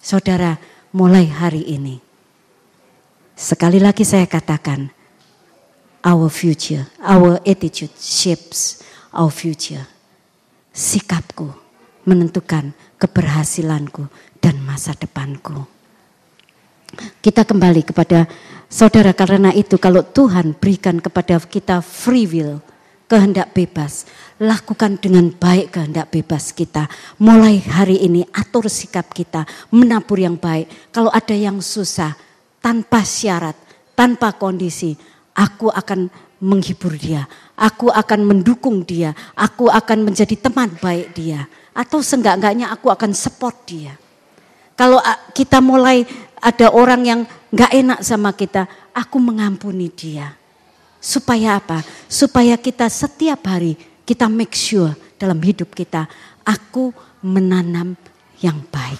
Saudara, 0.00 0.56
mulai 0.94 1.28
hari 1.28 1.66
ini. 1.66 1.98
Sekali 3.36 3.80
lagi 3.80 4.04
saya 4.04 4.28
katakan, 4.28 4.90
our 6.04 6.28
future, 6.32 6.88
our 7.04 7.40
attitude 7.44 7.92
shapes 7.96 8.80
our 9.12 9.30
future. 9.32 9.84
Sikapku 10.70 11.50
menentukan 12.06 12.72
keberhasilanku 12.96 14.06
dan 14.38 14.56
masa 14.62 14.94
depanku. 14.96 15.66
Kita 17.22 17.46
kembali 17.46 17.86
kepada 17.86 18.26
saudara 18.66 19.14
karena 19.14 19.54
itu 19.54 19.78
kalau 19.78 20.02
Tuhan 20.02 20.58
berikan 20.58 20.98
kepada 20.98 21.38
kita 21.38 21.82
free 21.84 22.26
will, 22.26 22.58
kehendak 23.10 23.50
bebas. 23.50 24.06
Lakukan 24.38 24.94
dengan 25.02 25.34
baik 25.34 25.74
kehendak 25.74 26.14
bebas 26.14 26.54
kita. 26.54 26.86
Mulai 27.18 27.58
hari 27.66 28.06
ini 28.06 28.22
atur 28.30 28.70
sikap 28.70 29.10
kita, 29.10 29.42
menabur 29.74 30.22
yang 30.22 30.38
baik. 30.38 30.94
Kalau 30.94 31.10
ada 31.10 31.34
yang 31.34 31.58
susah, 31.58 32.14
tanpa 32.62 33.02
syarat, 33.02 33.58
tanpa 33.98 34.30
kondisi, 34.38 34.94
aku 35.34 35.74
akan 35.74 36.06
menghibur 36.38 36.94
dia. 36.94 37.26
Aku 37.58 37.90
akan 37.90 38.24
mendukung 38.24 38.86
dia. 38.86 39.12
Aku 39.34 39.68
akan 39.68 40.06
menjadi 40.06 40.38
teman 40.38 40.72
baik 40.78 41.12
dia. 41.12 41.50
Atau 41.74 42.00
seenggak-enggaknya 42.00 42.70
aku 42.72 42.88
akan 42.88 43.12
support 43.12 43.66
dia. 43.68 43.98
Kalau 44.78 45.02
kita 45.36 45.60
mulai 45.60 46.08
ada 46.40 46.72
orang 46.72 47.04
yang 47.04 47.20
gak 47.52 47.76
enak 47.76 48.00
sama 48.00 48.32
kita, 48.32 48.64
aku 48.96 49.20
mengampuni 49.20 49.92
dia 49.92 50.39
Supaya 51.00 51.56
apa? 51.56 51.80
Supaya 52.06 52.60
kita 52.60 52.86
setiap 52.92 53.48
hari 53.48 53.74
kita 54.10 54.26
make 54.26 54.58
sure 54.58 54.90
dalam 55.14 55.38
hidup 55.38 55.70
kita, 55.70 56.10
aku 56.42 56.90
menanam 57.22 57.94
yang 58.42 58.58
baik. 58.66 58.98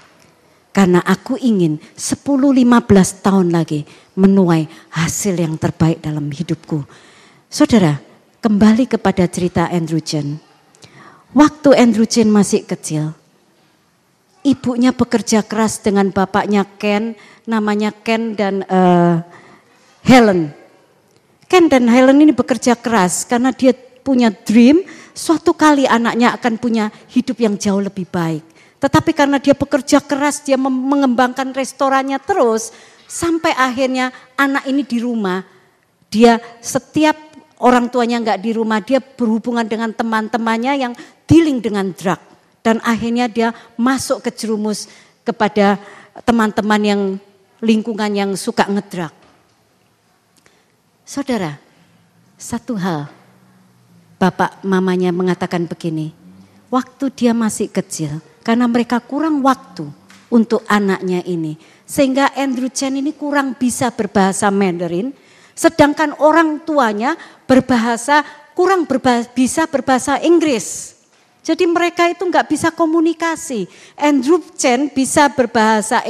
Karena 0.71 1.03
aku 1.03 1.35
ingin 1.35 1.83
10-15 1.99 3.27
tahun 3.27 3.51
lagi 3.51 3.83
menuai 4.15 4.71
hasil 4.95 5.35
yang 5.35 5.59
terbaik 5.59 5.99
dalam 5.99 6.31
hidupku. 6.31 6.87
Saudara, 7.51 7.99
kembali 8.39 8.87
kepada 8.87 9.27
cerita 9.27 9.67
Andrew 9.67 9.99
Chen. 9.99 10.39
Waktu 11.35 11.75
Andrew 11.75 12.07
Chen 12.07 12.31
masih 12.31 12.63
kecil, 12.63 13.11
ibunya 14.47 14.95
bekerja 14.95 15.43
keras 15.43 15.83
dengan 15.83 16.15
bapaknya 16.15 16.63
Ken, 16.79 17.19
namanya 17.51 17.91
Ken 17.91 18.39
dan 18.39 18.63
uh, 18.71 19.27
Helen. 20.07 20.60
Ken 21.51 21.67
dan 21.67 21.91
Helen 21.91 22.23
ini 22.23 22.31
bekerja 22.31 22.79
keras 22.79 23.27
karena 23.27 23.51
dia 23.51 23.75
punya 24.07 24.31
dream 24.31 24.87
suatu 25.11 25.51
kali 25.51 25.83
anaknya 25.83 26.39
akan 26.39 26.55
punya 26.63 26.95
hidup 27.11 27.43
yang 27.43 27.59
jauh 27.59 27.83
lebih 27.83 28.07
baik. 28.07 28.47
Tetapi 28.79 29.11
karena 29.11 29.43
dia 29.43 29.59
bekerja 29.59 29.99
keras, 29.99 30.47
dia 30.47 30.55
mengembangkan 30.57 31.51
restorannya 31.51 32.23
terus 32.23 32.71
sampai 33.11 33.51
akhirnya 33.59 34.15
anak 34.39 34.63
ini 34.71 34.87
di 34.87 35.03
rumah. 35.03 35.43
Dia 36.07 36.39
setiap 36.63 37.19
orang 37.61 37.91
tuanya 37.91 38.23
nggak 38.23 38.41
di 38.41 38.55
rumah, 38.55 38.79
dia 38.79 39.03
berhubungan 39.03 39.67
dengan 39.67 39.91
teman-temannya 39.91 40.73
yang 40.87 40.93
dealing 41.27 41.59
dengan 41.59 41.91
drug. 41.91 42.23
Dan 42.63 42.79
akhirnya 42.87 43.27
dia 43.27 43.51
masuk 43.75 44.23
ke 44.23 44.31
jerumus 44.33 44.87
kepada 45.27 45.83
teman-teman 46.25 46.81
yang 46.81 47.03
lingkungan 47.59 48.11
yang 48.15 48.31
suka 48.39 48.65
ngedrak. 48.71 49.20
Saudara, 51.11 51.59
satu 52.39 52.79
hal, 52.79 53.11
bapak 54.15 54.63
mamanya 54.63 55.11
mengatakan 55.11 55.67
begini, 55.67 56.15
waktu 56.71 57.11
dia 57.11 57.35
masih 57.35 57.67
kecil, 57.67 58.23
karena 58.47 58.71
mereka 58.71 59.03
kurang 59.03 59.43
waktu 59.43 59.91
untuk 60.31 60.63
anaknya 60.71 61.19
ini, 61.27 61.59
sehingga 61.83 62.31
Andrew 62.39 62.71
Chen 62.71 62.95
ini 62.95 63.11
kurang 63.11 63.59
bisa 63.59 63.91
berbahasa 63.91 64.55
Mandarin, 64.55 65.11
sedangkan 65.51 66.15
orang 66.23 66.63
tuanya 66.63 67.19
berbahasa 67.43 68.23
kurang 68.55 68.87
berbahasa, 68.87 69.35
bisa 69.35 69.67
berbahasa 69.67 70.23
Inggris. 70.23 70.95
Jadi 71.43 71.67
mereka 71.67 72.07
itu 72.07 72.23
nggak 72.23 72.47
bisa 72.47 72.71
komunikasi. 72.71 73.67
Andrew 73.99 74.39
Chen 74.55 74.87
bisa 74.95 75.27
berbahasa 75.27 76.07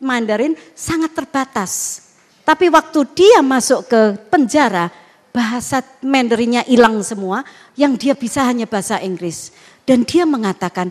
Mandarin 0.00 0.56
sangat 0.72 1.12
terbatas. 1.12 2.00
Tapi 2.42 2.66
waktu 2.74 3.06
dia 3.14 3.38
masuk 3.38 3.86
ke 3.86 4.18
penjara, 4.26 4.90
bahasa 5.30 5.80
Mandarinnya 6.02 6.66
hilang 6.66 7.00
semua, 7.06 7.46
yang 7.78 7.94
dia 7.94 8.12
bisa 8.18 8.42
hanya 8.42 8.66
bahasa 8.66 8.98
Inggris. 8.98 9.54
Dan 9.86 10.02
dia 10.02 10.26
mengatakan, 10.26 10.90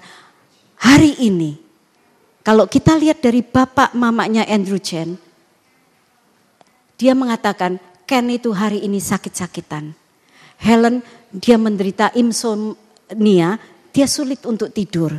hari 0.79 1.15
ini, 1.19 1.59
kalau 2.41 2.65
kita 2.65 2.97
lihat 2.97 3.19
dari 3.19 3.43
bapak 3.43 3.93
mamanya 3.93 4.47
Andrew 4.47 4.79
Chen, 4.79 5.19
dia 6.95 7.13
mengatakan, 7.13 7.77
Ken 8.07 8.27
itu 8.27 8.51
hari 8.51 8.83
ini 8.83 8.99
sakit-sakitan. 8.99 9.95
Helen, 10.59 10.99
dia 11.31 11.55
menderita 11.55 12.11
insomnia, 12.11 13.55
dia 13.91 14.07
sulit 14.07 14.43
untuk 14.43 14.71
tidur. 14.75 15.15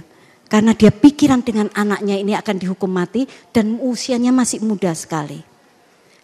Karena 0.48 0.76
dia 0.76 0.92
pikiran 0.92 1.40
dengan 1.40 1.72
anaknya 1.72 2.20
ini 2.20 2.36
akan 2.36 2.56
dihukum 2.60 2.92
mati 2.92 3.24
dan 3.56 3.80
usianya 3.80 4.28
masih 4.36 4.60
muda 4.60 4.92
sekali. 4.92 5.51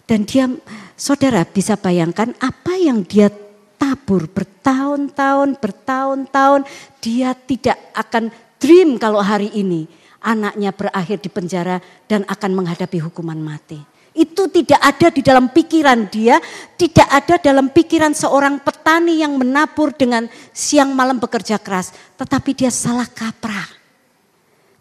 Dan 0.08 0.24
dia, 0.24 0.48
saudara 0.96 1.44
bisa 1.44 1.76
bayangkan 1.76 2.32
apa 2.40 2.80
yang 2.80 3.04
dia 3.04 3.28
tabur 3.76 4.24
bertahun-tahun, 4.24 5.60
bertahun-tahun. 5.60 6.64
Dia 7.04 7.36
tidak 7.36 7.76
akan 7.92 8.32
dream 8.56 8.96
kalau 8.96 9.20
hari 9.20 9.52
ini 9.52 9.84
anaknya 10.24 10.72
berakhir 10.72 11.20
di 11.20 11.30
penjara 11.30 11.78
dan 12.08 12.24
akan 12.24 12.50
menghadapi 12.56 12.98
hukuman 13.04 13.36
mati. 13.36 13.78
Itu 14.18 14.50
tidak 14.50 14.82
ada 14.82 15.14
di 15.14 15.22
dalam 15.22 15.52
pikiran 15.52 16.10
dia, 16.10 16.42
tidak 16.74 17.06
ada 17.06 17.38
dalam 17.38 17.70
pikiran 17.70 18.10
seorang 18.16 18.58
petani 18.58 19.22
yang 19.22 19.38
menabur 19.38 19.94
dengan 19.94 20.26
siang 20.50 20.90
malam 20.90 21.22
bekerja 21.22 21.60
keras. 21.62 21.94
Tetapi 22.18 22.50
dia 22.56 22.72
salah 22.72 23.06
kaprah. 23.06 23.78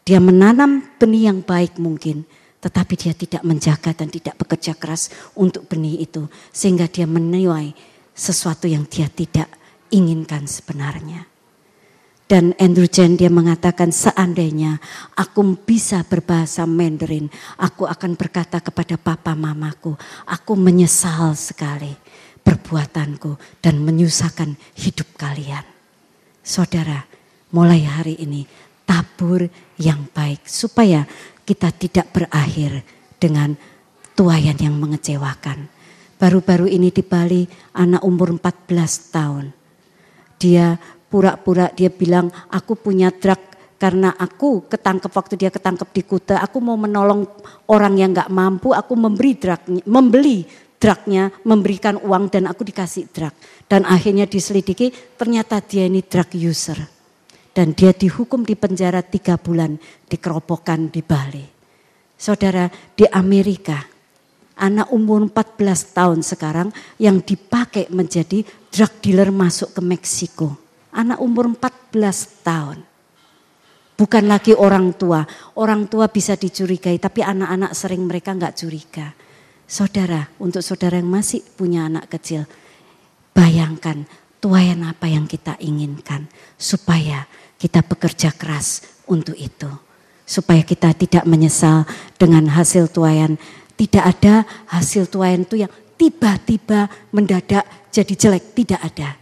Dia 0.08 0.18
menanam 0.24 0.88
benih 0.98 1.30
yang 1.30 1.44
baik 1.44 1.76
mungkin, 1.78 2.24
tetapi 2.58 2.94
dia 2.98 3.14
tidak 3.14 3.46
menjaga 3.46 3.94
dan 3.94 4.10
tidak 4.10 4.36
bekerja 4.42 4.74
keras 4.74 5.14
untuk 5.38 5.70
benih 5.70 6.02
itu. 6.02 6.26
Sehingga 6.50 6.90
dia 6.90 7.06
menuai 7.06 7.74
sesuatu 8.18 8.66
yang 8.66 8.90
dia 8.90 9.06
tidak 9.08 9.48
inginkan 9.94 10.50
sebenarnya. 10.50 11.30
Dan 12.28 12.52
Andrew 12.60 12.92
Chen 12.92 13.16
dia 13.16 13.32
mengatakan 13.32 13.96
seandainya 13.96 14.84
aku 15.16 15.56
bisa 15.64 16.04
berbahasa 16.04 16.68
Mandarin, 16.68 17.32
aku 17.56 17.88
akan 17.88 18.20
berkata 18.20 18.60
kepada 18.60 19.00
papa 19.00 19.32
mamaku, 19.32 19.96
aku 20.28 20.60
menyesal 20.60 21.40
sekali 21.40 21.96
perbuatanku 22.44 23.64
dan 23.64 23.80
menyusahkan 23.80 24.60
hidup 24.76 25.08
kalian. 25.16 25.64
Saudara, 26.44 27.08
mulai 27.56 27.88
hari 27.88 28.20
ini 28.20 28.44
tabur 28.84 29.48
yang 29.80 30.12
baik 30.12 30.44
supaya 30.44 31.08
kita 31.48 31.72
tidak 31.72 32.12
berakhir 32.12 32.84
dengan 33.16 33.56
tuayan 34.20 34.60
yang 34.60 34.76
mengecewakan. 34.76 35.72
Baru-baru 36.20 36.68
ini 36.68 36.92
di 36.92 37.06
Bali 37.06 37.48
anak 37.80 38.04
umur 38.04 38.36
14 38.36 39.16
tahun. 39.16 39.46
Dia 40.36 40.76
pura-pura 41.08 41.72
dia 41.72 41.88
bilang 41.88 42.28
aku 42.52 42.76
punya 42.76 43.08
drug 43.16 43.40
karena 43.78 44.12
aku 44.18 44.66
ketangkep 44.66 45.12
waktu 45.14 45.34
dia 45.38 45.54
ketangkep 45.54 45.90
di 45.94 46.02
Kuta, 46.02 46.42
aku 46.42 46.58
mau 46.58 46.74
menolong 46.76 47.30
orang 47.70 47.94
yang 47.96 48.10
nggak 48.10 48.34
mampu, 48.34 48.74
aku 48.74 48.98
memberi 48.98 49.38
drugnya, 49.38 49.86
membeli 49.86 50.50
drugnya, 50.82 51.30
memberikan 51.46 52.02
uang 52.02 52.34
dan 52.34 52.50
aku 52.50 52.66
dikasih 52.66 53.06
drug. 53.14 53.38
Dan 53.70 53.86
akhirnya 53.86 54.26
diselidiki 54.26 54.90
ternyata 55.14 55.62
dia 55.62 55.86
ini 55.86 56.02
drug 56.02 56.34
user. 56.34 56.97
Dan 57.58 57.74
dia 57.74 57.90
dihukum 57.90 58.46
di 58.46 58.54
penjara 58.54 59.02
tiga 59.02 59.42
bulan 59.42 59.82
di 60.06 60.22
keropokan 60.22 60.94
di 60.94 61.02
Bali. 61.02 61.42
Saudara 62.14 62.70
di 62.70 63.10
Amerika, 63.10 63.82
anak 64.62 64.94
umur 64.94 65.26
14 65.26 65.98
tahun 65.98 66.22
sekarang 66.22 66.70
yang 67.02 67.26
dipakai 67.26 67.90
menjadi 67.90 68.46
drug 68.70 68.94
dealer 69.02 69.34
masuk 69.34 69.74
ke 69.74 69.82
Meksiko 69.82 70.68
anak 70.98 71.22
umur 71.22 71.54
14 71.54 72.42
tahun. 72.42 72.82
Bukan 73.98 74.26
lagi 74.30 74.58
orang 74.58 74.94
tua. 74.98 75.26
Orang 75.58 75.90
tua 75.90 76.10
bisa 76.10 76.34
dicurigai, 76.34 76.98
tapi 76.98 77.22
anak-anak 77.22 77.74
sering 77.78 78.06
mereka 78.06 78.34
nggak 78.34 78.58
curiga. 78.58 79.14
Saudara, 79.70 80.26
untuk 80.42 80.66
saudara 80.66 80.98
yang 80.98 81.10
masih 81.10 81.42
punya 81.58 81.86
anak 81.90 82.10
kecil, 82.10 82.46
bayangkan 83.34 84.06
tuayan 84.38 84.86
apa 84.86 85.10
yang 85.10 85.26
kita 85.26 85.58
inginkan 85.58 86.30
supaya 86.62 87.26
kita 87.58 87.82
bekerja 87.84 88.34
keras 88.34 88.86
untuk 89.10 89.38
itu. 89.38 89.70
Supaya 90.28 90.64
kita 90.64 90.92
tidak 90.94 91.24
menyesal 91.26 91.88
dengan 92.16 92.52
hasil 92.52 92.92
tuayan. 92.92 93.36
Tidak 93.78 94.02
ada 94.02 94.46
hasil 94.74 95.06
tuayan 95.10 95.46
itu 95.46 95.62
yang 95.62 95.72
tiba-tiba 95.98 96.90
mendadak 97.14 97.66
jadi 97.94 98.14
jelek, 98.14 98.54
tidak 98.58 98.82
ada 98.82 99.18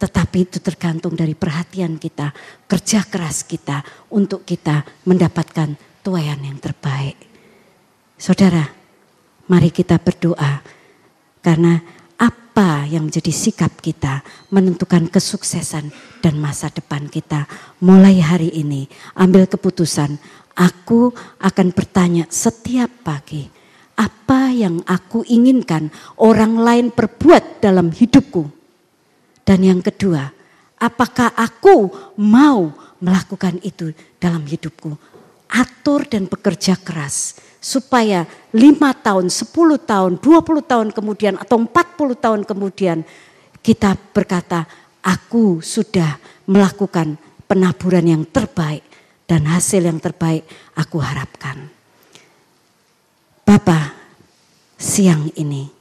tetapi 0.00 0.48
itu 0.48 0.64
tergantung 0.64 1.12
dari 1.12 1.36
perhatian 1.36 2.00
kita, 2.00 2.32
kerja 2.64 3.04
keras 3.04 3.44
kita 3.44 3.84
untuk 4.08 4.48
kita 4.48 4.80
mendapatkan 5.04 5.76
tuayan 6.00 6.40
yang 6.40 6.56
terbaik. 6.56 7.20
Saudara, 8.16 8.64
mari 9.52 9.68
kita 9.68 10.00
berdoa 10.00 10.64
karena 11.44 11.84
apa 12.16 12.88
yang 12.88 13.12
menjadi 13.12 13.28
sikap 13.28 13.76
kita 13.84 14.24
menentukan 14.48 15.04
kesuksesan 15.12 15.92
dan 16.20 16.36
masa 16.36 16.68
depan 16.68 17.08
kita. 17.08 17.48
Mulai 17.80 18.20
hari 18.20 18.52
ini 18.52 18.86
ambil 19.16 19.48
keputusan, 19.48 20.20
aku 20.54 21.10
akan 21.40 21.72
bertanya 21.72 22.28
setiap 22.28 22.92
pagi, 23.02 23.48
apa 23.96 24.52
yang 24.52 24.84
aku 24.84 25.24
inginkan 25.28 25.88
orang 26.20 26.60
lain 26.60 26.86
perbuat 26.92 27.64
dalam 27.64 27.92
hidupku 27.92 28.48
dan 29.44 29.64
yang 29.64 29.80
kedua, 29.82 30.30
apakah 30.78 31.32
aku 31.34 31.90
mau 32.20 32.70
melakukan 33.00 33.58
itu 33.64 33.90
dalam 34.20 34.44
hidupku? 34.46 34.94
Atur 35.50 36.06
dan 36.06 36.30
bekerja 36.30 36.78
keras 36.78 37.34
supaya 37.58 38.22
lima 38.54 38.94
tahun, 38.94 39.26
sepuluh 39.28 39.76
tahun, 39.76 40.22
dua 40.22 40.40
puluh 40.40 40.62
tahun 40.62 40.94
kemudian 40.94 41.34
atau 41.36 41.58
empat 41.58 41.98
puluh 41.98 42.14
tahun 42.14 42.46
kemudian 42.46 43.02
kita 43.58 43.98
berkata, 44.14 44.70
aku 45.04 45.64
sudah 45.64 46.20
melakukan 46.48 47.16
penaburan 47.46 48.06
yang 48.06 48.24
terbaik 48.28 48.84
dan 49.24 49.46
hasil 49.46 49.86
yang 49.86 50.02
terbaik 50.02 50.44
aku 50.74 50.98
harapkan. 50.98 51.70
Bapak, 53.46 53.94
siang 54.78 55.30
ini 55.34 55.80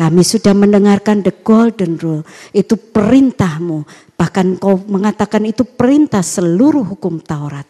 kami 0.00 0.24
sudah 0.24 0.56
mendengarkan 0.56 1.20
the 1.20 1.34
golden 1.44 2.00
rule. 2.00 2.24
Itu 2.56 2.80
perintahmu. 2.80 3.84
Bahkan 4.16 4.56
kau 4.56 4.80
mengatakan 4.88 5.44
itu 5.44 5.60
perintah 5.68 6.24
seluruh 6.24 6.80
hukum 6.96 7.20
Taurat. 7.20 7.68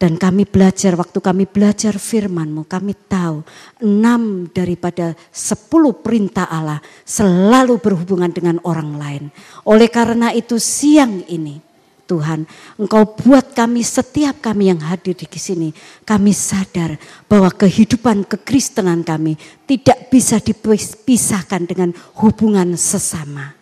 Dan 0.00 0.16
kami 0.16 0.48
belajar, 0.48 0.96
waktu 0.96 1.20
kami 1.20 1.44
belajar 1.44 2.00
firmanmu, 2.00 2.64
kami 2.64 2.96
tahu 3.04 3.44
enam 3.84 4.48
daripada 4.48 5.12
sepuluh 5.28 5.92
perintah 5.92 6.48
Allah 6.48 6.80
selalu 7.04 7.76
berhubungan 7.76 8.32
dengan 8.32 8.56
orang 8.64 8.96
lain. 8.96 9.24
Oleh 9.68 9.92
karena 9.92 10.32
itu 10.32 10.56
siang 10.56 11.20
ini, 11.28 11.60
Tuhan. 12.08 12.48
Engkau 12.80 13.12
buat 13.12 13.52
kami 13.52 13.84
setiap 13.84 14.40
kami 14.40 14.72
yang 14.72 14.80
hadir 14.80 15.12
di 15.12 15.28
sini. 15.36 15.68
Kami 16.08 16.32
sadar 16.32 16.96
bahwa 17.28 17.52
kehidupan 17.52 18.24
kekristenan 18.24 19.04
kami 19.04 19.36
tidak 19.68 20.08
bisa 20.08 20.40
dipisahkan 20.40 21.68
dengan 21.68 21.92
hubungan 22.24 22.72
sesama. 22.72 23.59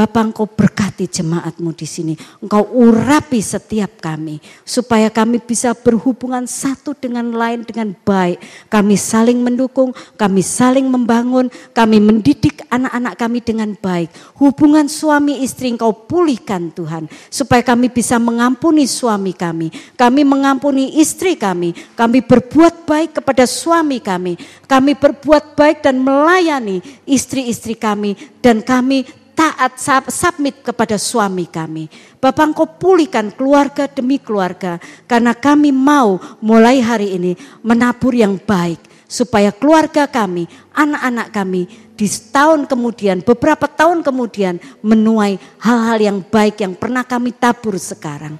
Bapak 0.00 0.32
engkau 0.32 0.48
berkati 0.48 1.04
jemaatmu 1.04 1.76
di 1.76 1.84
sini. 1.84 2.16
Engkau 2.40 2.64
urapi 2.72 3.36
setiap 3.44 4.00
kami. 4.00 4.40
Supaya 4.64 5.12
kami 5.12 5.44
bisa 5.44 5.76
berhubungan 5.76 6.48
satu 6.48 6.96
dengan 6.96 7.28
lain 7.28 7.68
dengan 7.68 7.92
baik. 7.92 8.40
Kami 8.72 8.96
saling 8.96 9.36
mendukung, 9.44 9.92
kami 10.16 10.40
saling 10.40 10.88
membangun, 10.88 11.52
kami 11.76 12.00
mendidik 12.00 12.64
anak-anak 12.72 13.12
kami 13.20 13.44
dengan 13.44 13.76
baik. 13.76 14.08
Hubungan 14.40 14.88
suami 14.88 15.44
istri 15.44 15.68
engkau 15.68 15.92
pulihkan 15.92 16.72
Tuhan. 16.72 17.04
Supaya 17.28 17.60
kami 17.60 17.92
bisa 17.92 18.16
mengampuni 18.16 18.88
suami 18.88 19.36
kami. 19.36 19.68
Kami 20.00 20.24
mengampuni 20.24 20.96
istri 20.96 21.36
kami. 21.36 21.76
Kami 21.92 22.24
berbuat 22.24 22.88
baik 22.88 23.20
kepada 23.20 23.44
suami 23.44 24.00
kami. 24.00 24.40
Kami 24.64 24.96
berbuat 24.96 25.60
baik 25.60 25.84
dan 25.84 26.00
melayani 26.00 26.80
istri-istri 27.04 27.76
kami. 27.76 28.16
Dan 28.40 28.64
kami 28.64 29.19
taat 29.40 29.72
submit 30.12 30.60
kepada 30.60 31.00
suami 31.00 31.48
kami. 31.48 31.88
Bapak 32.20 32.52
engkau 32.52 32.68
pulihkan 32.68 33.32
keluarga 33.32 33.88
demi 33.88 34.20
keluarga. 34.20 34.76
Karena 35.08 35.32
kami 35.32 35.72
mau 35.72 36.20
mulai 36.44 36.84
hari 36.84 37.16
ini 37.16 37.32
menabur 37.64 38.12
yang 38.12 38.36
baik. 38.36 38.84
Supaya 39.10 39.50
keluarga 39.50 40.06
kami, 40.06 40.46
anak-anak 40.70 41.34
kami 41.34 41.66
di 41.98 42.06
setahun 42.06 42.70
kemudian, 42.70 43.26
beberapa 43.26 43.66
tahun 43.66 44.06
kemudian 44.06 44.62
menuai 44.86 45.34
hal-hal 45.58 45.98
yang 45.98 46.18
baik 46.22 46.62
yang 46.62 46.78
pernah 46.78 47.02
kami 47.02 47.34
tabur 47.34 47.74
sekarang. 47.74 48.38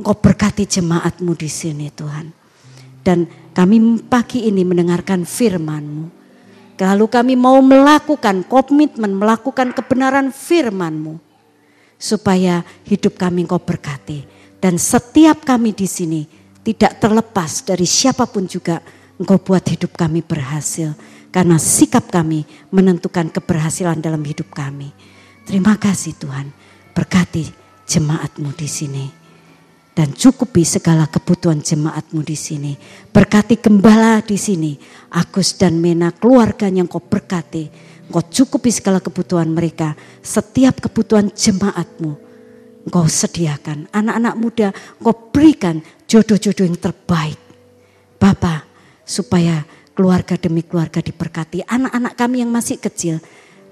Engkau 0.00 0.16
berkati 0.18 0.66
jemaatmu 0.66 1.30
di 1.38 1.46
sini 1.46 1.92
Tuhan. 1.94 2.26
Dan 3.06 3.28
kami 3.54 4.02
pagi 4.08 4.50
ini 4.50 4.66
mendengarkan 4.66 5.22
firman-Mu 5.22 6.19
Lalu 6.80 7.06
kami 7.12 7.34
mau 7.36 7.60
melakukan 7.60 8.40
komitmen, 8.48 9.12
melakukan 9.12 9.76
kebenaran 9.76 10.32
firman-Mu. 10.32 11.20
Supaya 12.00 12.64
hidup 12.88 13.20
kami 13.20 13.44
Engkau 13.44 13.60
berkati. 13.60 14.24
Dan 14.56 14.80
setiap 14.80 15.44
kami 15.44 15.76
di 15.76 15.84
sini 15.84 16.24
tidak 16.64 16.96
terlepas 16.96 17.60
dari 17.68 17.84
siapa 17.84 18.24
pun 18.24 18.48
juga 18.48 18.80
Engkau 19.20 19.36
buat 19.36 19.60
hidup 19.68 19.92
kami 19.92 20.24
berhasil. 20.24 20.96
Karena 21.28 21.60
sikap 21.60 22.08
kami 22.08 22.48
menentukan 22.72 23.28
keberhasilan 23.28 24.00
dalam 24.00 24.24
hidup 24.24 24.48
kami. 24.48 24.88
Terima 25.44 25.76
kasih 25.76 26.16
Tuhan. 26.16 26.48
Berkati 26.96 27.44
jemaatmu 27.84 28.56
di 28.56 28.66
sini 28.66 29.19
dan 30.00 30.16
cukupi 30.16 30.64
segala 30.64 31.04
kebutuhan 31.12 31.60
jemaatmu 31.60 32.24
di 32.24 32.32
sini. 32.32 32.72
Berkati 33.12 33.60
gembala 33.60 34.24
di 34.24 34.40
sini, 34.40 34.72
Agus 35.12 35.60
dan 35.60 35.76
Mena 35.76 36.08
keluarganya 36.08 36.88
kau 36.88 37.04
berkati. 37.04 37.68
Engkau 38.08 38.24
cukupi 38.32 38.72
segala 38.72 39.04
kebutuhan 39.04 39.52
mereka, 39.52 39.92
setiap 40.24 40.80
kebutuhan 40.80 41.28
jemaatmu. 41.28 42.16
Engkau 42.88 43.04
sediakan, 43.04 43.92
anak-anak 43.92 44.34
muda 44.40 44.68
engkau 45.04 45.28
berikan 45.36 45.84
jodoh-jodoh 46.08 46.64
yang 46.64 46.80
terbaik. 46.80 47.36
Bapak, 48.16 48.64
supaya 49.04 49.68
keluarga 49.92 50.40
demi 50.40 50.64
keluarga 50.64 51.04
diberkati. 51.04 51.60
Anak-anak 51.68 52.16
kami 52.16 52.40
yang 52.40 52.48
masih 52.48 52.80
kecil, 52.80 53.20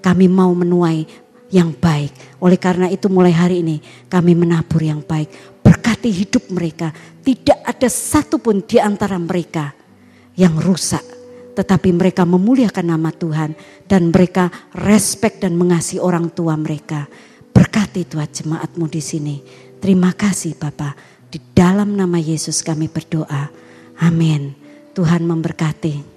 kami 0.05 0.29
mau 0.29 0.53
menuai 0.53 1.09
yang 1.49 1.73
baik. 1.73 2.13
Oleh 2.37 2.61
karena 2.61 2.85
itu 2.85 3.09
mulai 3.09 3.33
hari 3.33 3.65
ini 3.65 3.81
kami 4.05 4.37
menabur 4.37 4.85
yang 4.85 5.01
baik. 5.01 5.57
Berkati 5.99 6.15
hidup 6.15 6.47
mereka. 6.55 6.95
Tidak 6.95 7.59
ada 7.67 7.91
satupun 7.91 8.63
di 8.63 8.79
antara 8.79 9.19
mereka 9.19 9.75
yang 10.39 10.55
rusak. 10.55 11.03
Tetapi 11.59 11.91
mereka 11.91 12.23
memuliakan 12.23 12.95
nama 12.95 13.11
Tuhan. 13.11 13.51
Dan 13.83 14.07
mereka 14.07 14.47
respect 14.79 15.43
dan 15.43 15.59
mengasihi 15.59 15.99
orang 15.99 16.31
tua 16.31 16.55
mereka. 16.55 17.03
Berkati 17.51 18.07
Tuhan 18.07 18.31
jemaatmu 18.31 18.87
di 18.87 19.03
sini. 19.03 19.43
Terima 19.83 20.15
kasih 20.15 20.55
Bapak. 20.55 20.95
Di 21.27 21.43
dalam 21.51 21.91
nama 21.99 22.15
Yesus 22.15 22.63
kami 22.63 22.87
berdoa. 22.87 23.51
Amin. 23.99 24.55
Tuhan 24.95 25.27
memberkati. 25.27 26.08